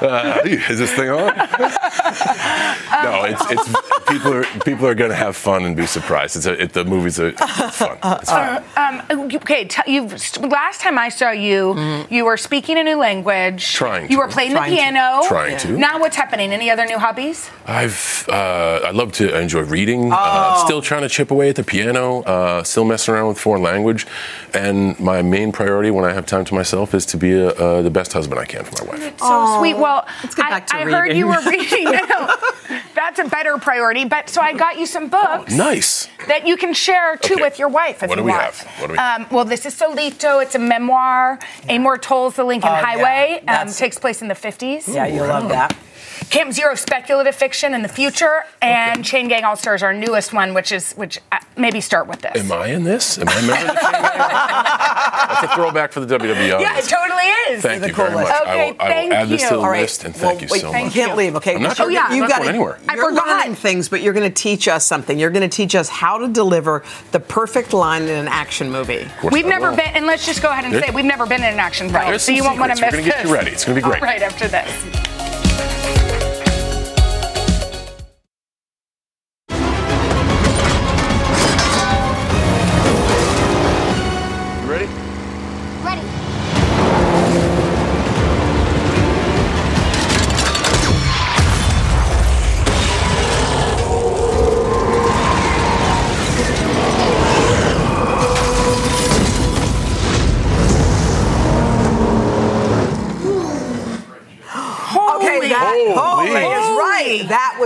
Uh, 0.00 0.40
is 0.44 0.78
this 0.78 0.92
thing 0.92 1.08
on? 1.08 1.34
no, 1.36 3.24
it's 3.24 3.42
it's 3.50 3.68
people 4.08 4.34
are 4.34 4.44
people 4.64 4.86
are 4.86 4.94
going 4.94 5.08
to 5.10 5.16
have 5.16 5.36
fun 5.36 5.64
and 5.64 5.74
be 5.76 5.86
surprised. 5.86 6.36
It's 6.36 6.46
a, 6.46 6.60
it, 6.60 6.72
the 6.72 6.84
movie's 6.84 7.18
a, 7.18 7.26
it's 7.28 7.40
fun. 7.76 7.96
It's 8.04 8.30
fun. 8.30 8.62
Um, 8.76 9.02
okay, 9.36 9.64
t- 9.66 9.82
you've 9.86 10.12
last 10.42 10.80
time 10.80 10.98
I 10.98 11.08
saw 11.08 11.30
you, 11.30 12.04
you 12.10 12.24
were 12.24 12.36
speaking 12.36 12.76
a 12.76 12.82
new 12.82 12.96
language. 12.98 13.33
Trying 13.58 14.10
You 14.10 14.16
to. 14.16 14.22
were 14.22 14.28
playing 14.28 14.52
Trying 14.52 14.70
the 14.70 14.76
to. 14.76 14.82
piano. 14.82 15.20
Trying 15.28 15.58
to. 15.58 15.78
Now 15.78 15.98
what's 16.00 16.16
happening? 16.16 16.52
Any 16.52 16.70
other 16.70 16.84
new 16.86 16.98
hobbies? 16.98 17.50
I've 17.66 18.26
uh, 18.28 18.80
I 18.84 18.90
love 18.90 19.12
to 19.12 19.38
enjoy 19.38 19.62
reading. 19.62 20.12
Uh, 20.12 20.16
Oh. 20.16 20.54
I'm 20.60 20.66
still 20.66 20.82
trying 20.82 21.02
to 21.02 21.08
chip 21.08 21.30
away 21.30 21.48
at 21.50 21.56
the 21.56 21.64
piano. 21.64 22.22
Uh, 22.22 22.62
still 22.62 22.84
messing 22.84 23.14
around 23.14 23.28
with 23.28 23.38
foreign 23.38 23.62
language, 23.62 24.06
and 24.52 24.98
my 24.98 25.22
main 25.22 25.52
priority 25.52 25.90
when 25.90 26.04
I 26.04 26.12
have 26.12 26.26
time 26.26 26.44
to 26.46 26.54
myself 26.54 26.94
is 26.94 27.04
to 27.06 27.16
be 27.16 27.32
a, 27.32 27.48
uh, 27.50 27.82
the 27.82 27.90
best 27.90 28.12
husband 28.12 28.40
I 28.40 28.44
can 28.46 28.64
for 28.64 28.84
my 28.84 28.90
wife. 28.92 29.18
So 29.18 29.58
sweet. 29.58 29.74
Well, 29.78 30.06
Let's 30.22 30.34
get 30.34 30.46
I, 30.46 30.50
back 30.50 30.66
to 30.68 30.76
I 30.76 30.84
heard 30.84 31.02
reading. 31.04 31.18
you 31.18 31.26
were 31.28 31.40
reading. 31.46 32.80
I 32.96 33.00
know. 33.00 33.04
That's 33.04 33.18
a 33.18 33.30
better 33.30 33.58
priority. 33.58 34.04
But 34.04 34.28
so 34.30 34.40
I 34.40 34.52
got 34.52 34.78
you 34.78 34.86
some 34.86 35.08
books. 35.08 35.52
Nice. 35.52 36.08
that 36.28 36.46
you 36.46 36.56
can 36.56 36.72
share 36.72 37.16
too 37.16 37.34
Okay. 37.34 37.42
with 37.42 37.58
your 37.58 37.68
wife 37.68 38.02
if 38.02 38.08
What 38.08 38.16
you 38.16 38.22
do 38.22 38.24
we 38.24 38.30
want. 38.30 38.42
have? 38.42 38.60
What 38.80 38.86
do 38.86 38.92
we- 38.94 38.98
Um, 38.98 39.26
well, 39.30 39.44
this 39.44 39.66
is 39.66 39.74
Solito. 39.78 40.42
It's 40.42 40.54
a 40.54 40.58
memoir. 40.58 41.38
Amor 41.68 41.98
Towles 41.98 42.36
the 42.36 42.44
Lincoln 42.44 42.70
Oh, 42.70 42.74
yeah. 42.74 42.82
Highway. 42.82 43.42
Um, 43.46 43.68
takes 43.68 43.98
place 43.98 44.22
in 44.22 44.28
the 44.28 44.34
50s. 44.34 44.88
Yeah, 44.88 45.06
you'll 45.06 45.26
love 45.26 45.48
that. 45.50 45.74
Camp 46.34 46.52
Zero 46.52 46.74
speculative 46.74 47.34
fiction 47.36 47.74
in 47.74 47.82
the 47.82 47.88
future, 47.88 48.42
and 48.60 49.04
Chain 49.04 49.28
Gang 49.28 49.44
All 49.44 49.54
Stars, 49.54 49.84
our 49.84 49.94
newest 49.94 50.32
one, 50.32 50.52
which 50.52 50.72
is 50.72 50.92
which. 50.94 51.18
Uh, 51.30 51.38
maybe 51.56 51.80
start 51.80 52.08
with 52.08 52.20
this. 52.22 52.36
Am 52.36 52.50
I 52.50 52.66
in 52.66 52.82
this? 52.82 53.18
Am 53.18 53.28
I 53.28 53.32
a 53.38 53.42
member 53.42 53.70
of 53.70 53.76
the 53.76 53.80
That's 55.34 55.52
a 55.52 55.54
throwback 55.54 55.92
for 55.92 56.00
the 56.00 56.18
WWE 56.18 56.60
Yeah, 56.60 56.76
it 56.76 56.82
totally 56.84 57.22
is. 57.54 57.62
Thank 57.62 57.82
the 57.82 57.88
you 57.88 57.94
very 57.94 58.10
coolest. 58.10 58.28
much. 58.32 58.40
Okay, 58.42 58.50
I 58.50 58.66
will, 58.72 58.76
I 58.80 58.88
thank 58.88 59.10
will 59.10 59.16
add 59.18 59.28
this 59.28 59.42
to 59.42 59.48
the 59.50 59.54
you. 59.54 59.60
All 59.60 59.70
right. 59.70 59.80
list 59.82 60.04
and 60.04 60.14
well, 60.16 60.22
thank 60.24 60.42
you 60.42 60.48
wait, 60.50 60.60
so 60.62 60.74
You 60.74 60.84
much. 60.84 60.92
can't 60.92 61.16
leave, 61.16 61.36
okay? 61.36 61.54
I'm 61.54 61.62
not 61.62 61.78
You're- 61.78 61.94
going- 61.94 62.04
Oh, 62.04 62.08
yeah. 62.10 62.16
you 62.16 62.22
I'm 62.24 62.28
not 62.28 62.30
got 62.30 62.38
going 62.38 62.48
anywhere. 62.48 62.78
I 62.88 62.94
You're 62.96 63.10
forgot. 63.10 63.26
learning 63.28 63.54
things, 63.54 63.88
but 63.88 64.00
you're 64.02 64.12
going 64.12 64.28
to 64.28 64.42
teach 64.42 64.66
us 64.66 64.84
something. 64.84 65.16
You're 65.18 65.30
going 65.30 65.48
to 65.48 65.56
teach 65.56 65.76
us 65.76 65.88
how 65.88 66.18
to 66.18 66.26
deliver 66.26 66.82
the 67.12 67.20
perfect 67.20 67.72
line 67.72 68.02
in 68.02 68.08
an 68.10 68.26
action 68.28 68.72
movie. 68.72 69.06
We've 69.30 69.46
never 69.46 69.70
will. 69.70 69.76
been, 69.76 69.86
and 69.94 70.06
let's 70.06 70.26
just 70.26 70.42
go 70.42 70.50
ahead 70.50 70.64
and 70.64 70.74
There- 70.74 70.82
say 70.82 70.90
we've 70.90 71.04
never 71.04 71.26
been 71.26 71.44
in 71.44 71.52
an 71.54 71.60
action 71.60 71.90
film, 71.90 72.04
There's 72.06 72.22
so 72.22 72.32
you 72.32 72.42
won't 72.42 72.58
want 72.58 72.72
to 72.72 72.76
secrets. 72.76 72.96
miss 72.96 73.06
We're 73.06 73.10
gonna 73.12 73.22
get 73.22 73.28
you 73.28 73.34
ready. 73.34 73.50
It's 73.52 73.64
gonna 73.64 73.76
be 73.76 73.82
great. 73.82 74.02
Right 74.02 74.22
after 74.22 74.48
this. 74.48 75.13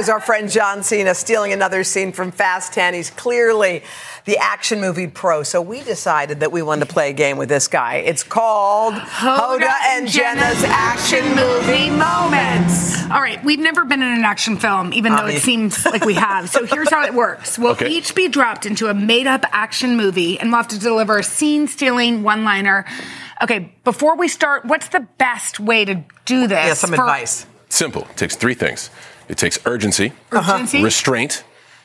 Right. 0.09 0.15
Our 0.15 0.21
friend 0.21 0.51
John 0.51 0.83
Cena 0.83 1.15
stealing 1.15 1.53
another 1.53 1.85
scene 1.85 2.13
from 2.13 2.31
Fast 2.33 2.73
10. 2.73 2.95
He's 2.95 3.11
clearly 3.11 3.83
the 4.25 4.37
action 4.39 4.81
movie 4.81 5.07
pro. 5.07 5.43
So 5.43 5.63
we 5.63 5.83
decided 5.83 6.41
that 6.41 6.53
we 6.53 6.63
wanted 6.63 6.87
to 6.87 6.93
play 6.93 7.11
a 7.11 7.13
game 7.13 7.37
with 7.39 7.49
this 7.49 7.69
guy. 7.69 7.97
It's 7.97 8.23
called 8.23 8.95
Hoda, 8.95 9.71
and 9.89 10.09
Jenna's 10.09 10.63
Action 10.65 11.25
Movie 11.35 11.91
Moments. 11.91 13.05
All 13.11 13.21
right, 13.23 13.43
we've 13.45 13.59
never 13.59 13.85
been 13.85 14.03
in 14.03 14.13
an 14.13 14.25
action 14.25 14.57
film, 14.59 14.93
even 14.93 15.13
though 15.13 15.23
I 15.23 15.29
mean- 15.29 15.37
it 15.37 15.43
seems 15.43 15.85
like 15.87 16.05
we 16.05 16.15
have. 16.15 16.51
So 16.51 16.67
here's 16.75 16.91
how 16.91 17.05
it 17.05 17.15
works 17.15 17.59
we'll 17.59 17.73
Okay. 17.73 17.89
each 17.89 18.15
be 18.15 18.29
dropped 18.29 18.67
into 18.67 18.89
a 18.89 18.95
made 18.95 19.27
up 19.27 19.45
action 19.53 19.97
movie, 19.97 20.39
and 20.39 20.51
we'll 20.51 20.59
have 20.59 20.69
to 20.69 20.79
deliver 20.79 21.19
a 21.19 21.23
scene 21.23 21.69
stealing 21.69 22.23
one 22.23 22.45
liner. 22.45 22.85
Okay, 23.43 23.73
before 23.85 24.17
we 24.17 24.29
start, 24.29 24.65
what's 24.65 24.89
the 24.89 25.07
best 25.19 25.61
way 25.61 25.85
to 25.85 26.03
do 26.25 26.47
this? 26.49 26.67
Yeah, 26.67 26.75
some 26.75 26.91
for 26.91 26.97
advice. 26.97 27.47
Simple. 27.69 28.03
It 28.11 28.17
takes 28.17 28.35
three 28.37 28.55
things. 28.55 28.91
It 29.29 29.37
takes 29.39 29.59
urgency, 29.67 30.13
Urgency? 30.33 30.83
restraint, 30.83 31.45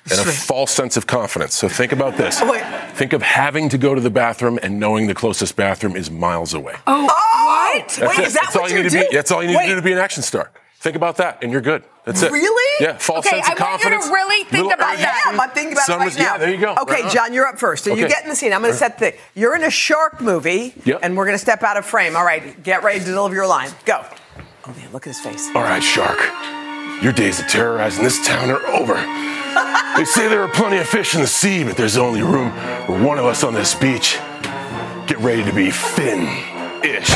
and 0.09 0.19
a 0.19 0.23
false 0.23 0.71
sense 0.71 0.97
of 0.97 1.07
confidence. 1.07 1.55
So 1.55 1.67
think 1.69 1.91
about 1.91 2.17
this. 2.17 2.39
Oh, 2.41 2.51
wait. 2.51 2.63
Think 2.93 3.13
of 3.13 3.21
having 3.21 3.69
to 3.69 3.77
go 3.77 3.93
to 3.95 4.01
the 4.01 4.09
bathroom 4.09 4.59
and 4.61 4.79
knowing 4.79 5.07
the 5.07 5.15
closest 5.15 5.55
bathroom 5.55 5.95
is 5.95 6.09
miles 6.11 6.53
away. 6.53 6.75
Oh, 6.87 7.07
oh 7.09 7.73
what? 7.75 7.87
That's 7.89 7.99
Wait, 8.17 8.19
it. 8.19 8.27
is 8.27 8.33
that 8.33 8.43
that's 8.43 8.55
what 8.55 8.63
all 8.63 8.69
you 8.69 8.77
you 8.77 8.83
need 8.83 8.89
do? 8.91 8.99
to 9.03 9.09
be. 9.09 9.15
That's 9.15 9.31
all 9.31 9.41
you 9.41 9.49
need 9.49 9.55
Wait. 9.57 9.63
to 9.63 9.69
do 9.69 9.75
to 9.75 9.81
be 9.81 9.91
an 9.93 9.97
action 9.97 10.23
star. 10.23 10.51
Think 10.79 10.95
about 10.97 11.15
that, 11.17 11.39
and 11.41 11.49
you're 11.51 11.61
good. 11.61 11.83
That's 12.05 12.21
it. 12.21 12.31
Really? 12.31 12.85
Yeah. 12.85 12.97
False 12.97 13.25
Okay, 13.25 13.37
sense 13.37 13.49
of 13.51 13.55
confidence. 13.57 13.85
I 13.85 13.89
want 13.89 14.03
you 14.03 14.09
to 14.09 14.13
really 14.13 14.43
think 14.43 14.51
little 14.65 14.71
about 14.73 14.87
urgency. 14.95 15.03
that. 15.05 15.31
am. 15.33 15.39
I'm 15.39 15.49
thinking 15.51 15.71
about 15.71 15.85
Some 15.85 16.01
it 16.01 16.05
right 16.05 16.17
now. 16.17 16.23
Yeah, 16.23 16.37
there 16.37 16.49
you 16.53 16.57
go. 16.59 16.75
Okay, 16.81 17.03
Right. 17.03 17.11
John, 17.11 17.33
you're 17.33 17.47
up 17.47 17.57
first. 17.57 17.85
So 17.85 17.93
you 17.95 18.05
get 18.09 18.23
in 18.23 18.29
the 18.29 18.35
scene. 18.35 18.51
I'm 18.51 18.59
going 18.61 18.73
to 18.73 18.77
set 18.77 18.99
the. 18.99 19.13
You're 19.33 19.55
in 19.55 19.63
a 19.63 19.69
shark 19.69 20.19
movie, 20.19 20.73
Yep. 20.83 20.99
and 21.03 21.15
we're 21.15 21.25
going 21.25 21.35
to 21.35 21.41
step 21.41 21.63
out 21.63 21.77
of 21.77 21.85
frame. 21.85 22.17
All 22.17 22.25
right, 22.25 22.61
get 22.61 22.83
ready 22.83 22.99
to 22.99 23.05
deliver 23.05 23.33
your 23.33 23.47
line. 23.47 23.69
Go. 23.85 24.03
Oh 24.67 24.73
man, 24.73 24.91
look 24.91 25.07
at 25.07 25.15
his 25.15 25.19
face. 25.21 25.47
All 25.55 25.61
right, 25.63 25.81
Shark. 25.81 26.19
Your 27.01 27.11
days 27.11 27.39
of 27.39 27.47
terrorizing 27.47 28.03
this 28.03 28.25
town 28.25 28.49
are 28.49 28.65
over. 28.67 28.93
they 29.97 30.05
say 30.05 30.27
there 30.29 30.41
are 30.41 30.47
plenty 30.47 30.77
of 30.77 30.87
fish 30.87 31.15
in 31.15 31.21
the 31.21 31.27
sea, 31.27 31.63
but 31.63 31.75
there's 31.75 31.97
only 31.97 32.21
room 32.21 32.51
for 32.85 32.97
one 33.03 33.17
of 33.17 33.25
us 33.25 33.43
on 33.43 33.53
this 33.53 33.75
beach. 33.75 34.17
Get 35.07 35.17
ready 35.19 35.43
to 35.43 35.51
be 35.53 35.69
Finn-ish. 35.69 37.09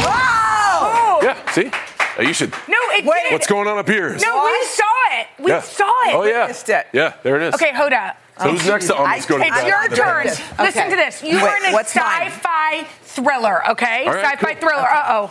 Wow! 0.00 1.18
Yeah, 1.22 1.50
see? 1.52 1.70
Uh, 2.18 2.22
you 2.22 2.32
should. 2.32 2.50
No, 2.50 2.76
it 2.92 3.04
Wait. 3.04 3.14
did. 3.24 3.32
What's 3.32 3.46
going 3.46 3.68
on 3.68 3.76
up 3.78 3.88
here? 3.88 4.08
No, 4.16 4.44
we 4.44 4.64
saw 4.66 4.84
it. 5.20 5.26
We 5.38 5.50
Yeah. 5.50 5.60
saw 5.60 5.84
it. 6.08 6.14
Oh 6.14 6.24
yeah. 6.24 6.40
Witnessed 6.40 6.68
it. 6.70 6.86
Yeah, 6.92 7.12
there 7.22 7.36
it 7.36 7.42
is. 7.42 7.54
Okay, 7.54 7.70
Hoda. 7.72 8.14
So 8.40 8.50
who's 8.52 8.66
next 8.66 8.86
to 8.86 8.96
I- 8.96 9.20
go 9.20 9.36
to 9.36 9.44
It's 9.44 9.62
your 9.66 9.88
turn. 9.88 10.26
back. 10.26 10.32
Okay. 10.54 10.64
Listen 10.64 10.90
to 10.90 10.96
this. 10.96 11.22
You 11.22 11.36
Wait, 11.36 11.42
are 11.42 11.56
in 11.58 11.74
a 11.74 11.78
sci-fi 11.78 12.86
thriller, 13.02 13.68
okay? 13.72 14.06
All 14.06 14.14
right, 14.14 14.24
sci-fi 14.24 14.54
cool. 14.54 14.68
thriller. 14.68 14.88
Uh-oh. 14.88 15.30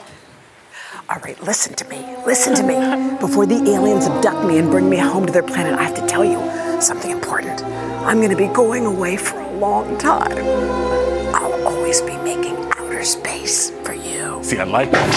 All 1.09 1.17
right, 1.21 1.41
listen 1.41 1.73
to 1.73 1.85
me. 1.85 2.05
Listen 2.27 2.53
to 2.53 2.61
me. 2.61 2.75
Before 3.17 3.47
the 3.47 3.55
aliens 3.55 4.05
abduct 4.05 4.45
me 4.45 4.59
and 4.59 4.69
bring 4.69 4.87
me 4.91 4.97
home 4.97 5.25
to 5.25 5.33
their 5.33 5.41
planet, 5.41 5.73
I 5.73 5.81
have 5.81 5.95
to 5.95 6.05
tell 6.05 6.23
you 6.23 6.37
something 6.79 7.09
important. 7.09 7.63
I'm 8.05 8.17
going 8.17 8.29
to 8.29 8.35
be 8.35 8.45
going 8.45 8.85
away 8.85 9.17
for 9.17 9.39
a 9.39 9.51
long 9.53 9.97
time. 9.97 10.37
I'll 11.33 11.67
always 11.67 11.99
be 12.01 12.15
making 12.17 12.57
outer 12.77 13.03
space 13.03 13.71
for 13.83 13.95
you. 13.95 14.37
See, 14.43 14.59
I 14.59 14.65
like 14.65 14.91
that. 14.91 15.09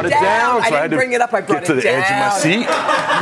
Brought 0.00 0.06
it 0.06 0.10
down. 0.10 0.22
down, 0.22 0.62
I 0.62 0.68
so 0.70 0.76
I, 0.76 0.80
didn't 0.80 0.82
had 0.82 0.90
to 0.90 0.96
bring 0.96 1.12
it 1.12 1.20
up, 1.20 1.32
I 1.34 1.40
brought 1.40 1.60
get 1.64 1.66
to 1.66 1.78
it 1.78 1.82
the 1.82 1.90
edge 1.90 2.04
of 2.04 2.10
my 2.10 2.30
down. 2.30 2.40
seat. 2.40 2.66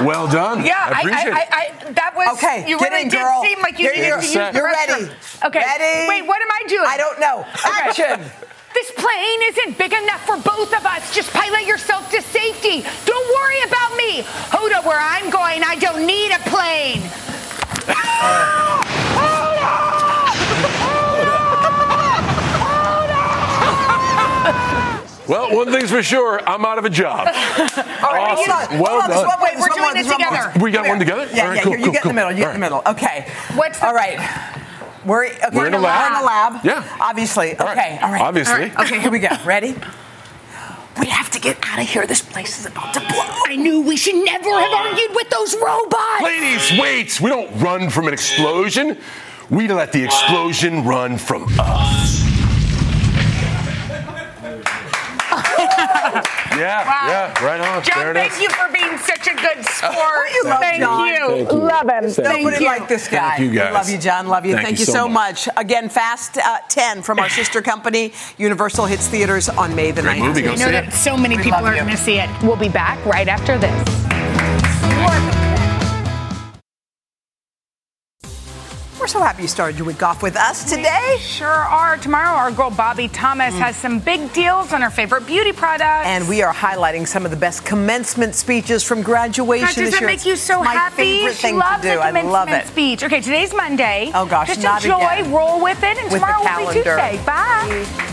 Well 0.06 0.28
done. 0.28 0.64
Yeah, 0.64 0.74
I 0.76 1.00
appreciate 1.00 1.32
I, 1.32 1.40
it. 1.40 1.48
I, 1.50 1.88
I, 1.88 1.92
that 1.92 2.12
was 2.16 2.36
Okay, 2.38 2.68
You 2.68 2.78
get 2.78 2.90
really 2.90 3.02
in, 3.02 3.08
did 3.08 3.20
girl. 3.20 3.42
seem 3.42 3.58
like 3.60 3.78
you 3.78 3.86
Get 3.86 3.96
needed 3.96 4.10
to 4.10 4.16
use 4.22 4.32
Set. 4.32 4.52
the 4.52 4.58
You're 4.58 4.66
ready. 4.68 5.08
Okay. 5.44 5.60
Ready? 5.60 6.08
Wait, 6.08 6.22
what 6.26 6.40
am 6.42 6.48
I 6.50 6.62
doing? 6.68 6.84
I 6.86 6.96
don't 6.96 7.18
know. 7.20 7.40
Okay. 7.40 7.88
Action. 7.88 8.20
This 8.74 8.90
plane 8.92 9.40
isn't 9.44 9.78
big 9.78 9.92
enough 9.94 10.26
for 10.26 10.36
both 10.36 10.74
of 10.76 10.84
us. 10.84 11.14
Just 11.14 11.32
pilot 11.32 11.64
yourself 11.64 12.10
to 12.10 12.20
safety. 12.20 12.84
Don't 13.06 13.28
worry 13.40 13.62
about 13.62 13.96
me. 13.96 14.20
Hoda, 14.52 14.84
where 14.84 15.00
I'm 15.00 15.30
going, 15.30 15.64
I 15.64 15.76
don't 15.76 16.04
need 16.06 16.30
a 16.32 16.38
plane. 16.50 17.00
Well, 25.28 25.54
one 25.56 25.70
thing's 25.72 25.90
for 25.90 26.02
sure, 26.02 26.40
I'm 26.48 26.64
out 26.64 26.78
of 26.78 26.84
a 26.84 26.90
job. 26.90 27.26
All 27.28 27.32
right, 27.34 28.36
Awesome. 28.36 28.50
hold 28.50 28.72
on. 28.72 28.80
Well 28.80 29.00
hold 29.00 29.02
on. 29.04 29.10
Done. 29.10 29.40
Wait, 29.42 29.54
we're 29.54 29.60
one 29.60 29.76
doing 29.78 29.90
it 29.90 29.94
there's 29.94 30.06
one 30.06 30.20
more. 30.20 30.30
together. 30.30 30.60
We 30.64 30.70
got 30.70 30.86
one 30.88 30.98
together? 30.98 31.28
Yeah, 31.32 31.42
All 31.42 31.48
right, 31.48 31.56
yeah. 31.56 31.62
cool, 31.62 31.72
here, 31.72 31.78
cool, 31.80 31.86
you 31.86 31.92
get 31.92 32.02
in 32.04 32.08
the 32.08 32.14
middle. 32.14 32.30
You 32.32 32.38
get 32.38 32.48
in 32.48 32.52
the 32.54 32.58
middle. 32.60 32.82
Okay. 32.86 33.30
What's 33.54 33.78
the- 33.80 33.86
all 33.88 33.94
right? 33.94 34.18
We're 35.04 35.26
okay, 35.26 35.38
We're 35.52 35.66
in 35.68 35.74
a 35.74 35.78
lab. 35.78 36.10
We're 36.10 36.16
in 36.18 36.22
a 36.22 36.26
lab. 36.26 36.64
Yeah. 36.64 36.96
Obviously. 37.00 37.56
All 37.56 37.66
right. 37.66 37.78
Okay. 37.78 37.98
All 38.02 38.10
right. 38.10 38.20
Obviously. 38.22 38.54
All 38.54 38.60
right. 38.60 38.78
Okay. 38.80 39.00
Here 39.00 39.10
we 39.10 39.20
go. 39.20 39.28
Ready? 39.44 39.76
We 40.98 41.06
have 41.06 41.30
to 41.30 41.38
get 41.40 41.58
out 41.62 41.78
of 41.78 41.86
here. 41.88 42.06
This 42.06 42.22
place 42.22 42.58
is 42.58 42.66
about 42.66 42.92
to 42.94 43.00
blow. 43.00 43.22
I 43.46 43.54
knew 43.56 43.82
we 43.82 43.96
should 43.96 44.16
never 44.24 44.50
have 44.50 44.72
argued 44.72 45.10
with 45.14 45.28
those 45.30 45.54
robots. 45.54 46.22
Ladies, 46.22 46.72
wait! 46.80 47.20
We 47.20 47.28
don't 47.30 47.54
run 47.60 47.90
from 47.90 48.08
an 48.08 48.14
explosion. 48.14 48.98
We 49.50 49.68
let 49.68 49.92
the 49.92 50.02
explosion 50.02 50.84
run 50.84 51.18
from 51.18 51.46
us. 51.60 52.15
Yeah, 56.58 56.84
Wow. 56.86 57.08
yeah, 57.08 57.44
right 57.44 57.60
on. 57.60 57.82
John, 57.82 57.98
there 58.04 58.14
thank 58.14 58.32
is. 58.32 58.40
you 58.40 58.50
for 58.50 58.70
being 58.72 58.96
such 58.98 59.26
a 59.26 59.34
good 59.34 59.64
sport. 59.66 60.30
you 60.34 60.44
love 60.44 60.60
thank 60.60 60.80
John? 60.82 61.06
you. 61.06 61.28
Thank 61.28 61.52
you. 61.52 61.58
Love 61.58 61.88
him. 61.88 62.10
Thank 62.10 62.44
Nobody 62.44 62.64
you. 62.64 62.70
like 62.70 62.88
this 62.88 63.08
guy. 63.08 63.36
Thank 63.36 63.40
you, 63.52 63.58
guys. 63.58 63.74
Love 63.74 63.90
you, 63.90 63.98
John. 63.98 64.26
Love 64.28 64.46
you. 64.46 64.52
Thank 64.54 64.66
Thank, 64.66 64.78
you 64.78 64.82
you 64.82 64.86
so 64.86 64.92
so 64.92 65.08
much. 65.08 65.48
Again, 65.56 65.88
Fast 65.88 66.38
uh, 66.38 66.58
10 66.68 67.02
from 67.02 67.18
our 67.18 67.28
sister 67.38 67.60
company, 67.62 68.12
Universal 68.38 68.86
hits 68.86 69.06
theaters 69.08 69.48
on 69.48 69.74
May 69.74 69.90
the 69.90 70.02
Great 70.02 70.18
19th. 70.20 70.26
movie. 70.26 70.42
Go 70.42 70.52
I 70.52 70.56
know 70.56 70.64
see 70.66 70.70
that 70.72 70.88
it. 70.88 70.92
so 70.92 71.16
many 71.16 71.36
We 71.36 71.42
people 71.44 71.64
are 71.64 71.74
going 71.74 71.88
to 71.88 71.96
see 71.96 72.18
it. 72.18 72.30
We'll 72.42 72.56
be 72.56 72.68
back 72.68 73.04
right 73.04 73.28
after 73.28 73.58
this. 73.58 73.72
We're 79.06 79.10
so 79.10 79.22
happy 79.22 79.42
you 79.42 79.46
started 79.48 79.78
your 79.78 79.86
week 79.86 80.02
off 80.02 80.20
with 80.20 80.34
us 80.34 80.68
today. 80.68 81.16
Sure 81.20 81.46
are. 81.46 81.96
Tomorrow, 81.96 82.36
our 82.36 82.50
girl 82.50 82.70
Bobbie 82.72 83.06
Thomas 83.06 83.54
has 83.54 83.76
some 83.76 84.00
big 84.00 84.32
deals 84.32 84.72
on 84.72 84.82
her 84.82 84.90
favorite 84.90 85.28
beauty 85.28 85.52
products. 85.52 86.08
And 86.08 86.28
we 86.28 86.42
are 86.42 86.52
highlighting 86.52 87.06
some 87.06 87.24
of 87.24 87.30
the 87.30 87.36
best 87.36 87.64
commencement 87.64 88.34
speeches 88.34 88.82
from 88.82 89.02
graduation 89.02 89.64
God, 89.66 89.74
does 89.76 89.90
this 89.92 90.00
that 90.00 90.06
make 90.06 90.26
you 90.26 90.34
so 90.34 90.60
my 90.60 90.72
happy? 90.72 91.18
favorite 91.20 91.36
she 91.36 91.42
thing 91.42 91.56
loves 91.56 91.82
to 91.84 91.92
do. 91.92 91.98
a 92.00 92.02
I 92.02 92.08
commencement 92.08 92.32
love 92.32 92.48
it. 92.48 92.66
speech. 92.66 93.04
Okay, 93.04 93.20
today's 93.20 93.54
Monday. 93.54 94.10
Oh, 94.12 94.26
gosh, 94.26 94.48
just 94.48 94.62
not 94.64 94.84
enjoy, 94.84 94.96
again. 94.96 95.30
roll 95.30 95.62
with 95.62 95.78
it, 95.84 95.96
and 95.98 96.10
With 96.10 96.20
tomorrow 96.20 96.42
will 96.64 96.66
be. 96.74 96.82
Tuesday. 96.82 97.22
Bye. 97.24 98.12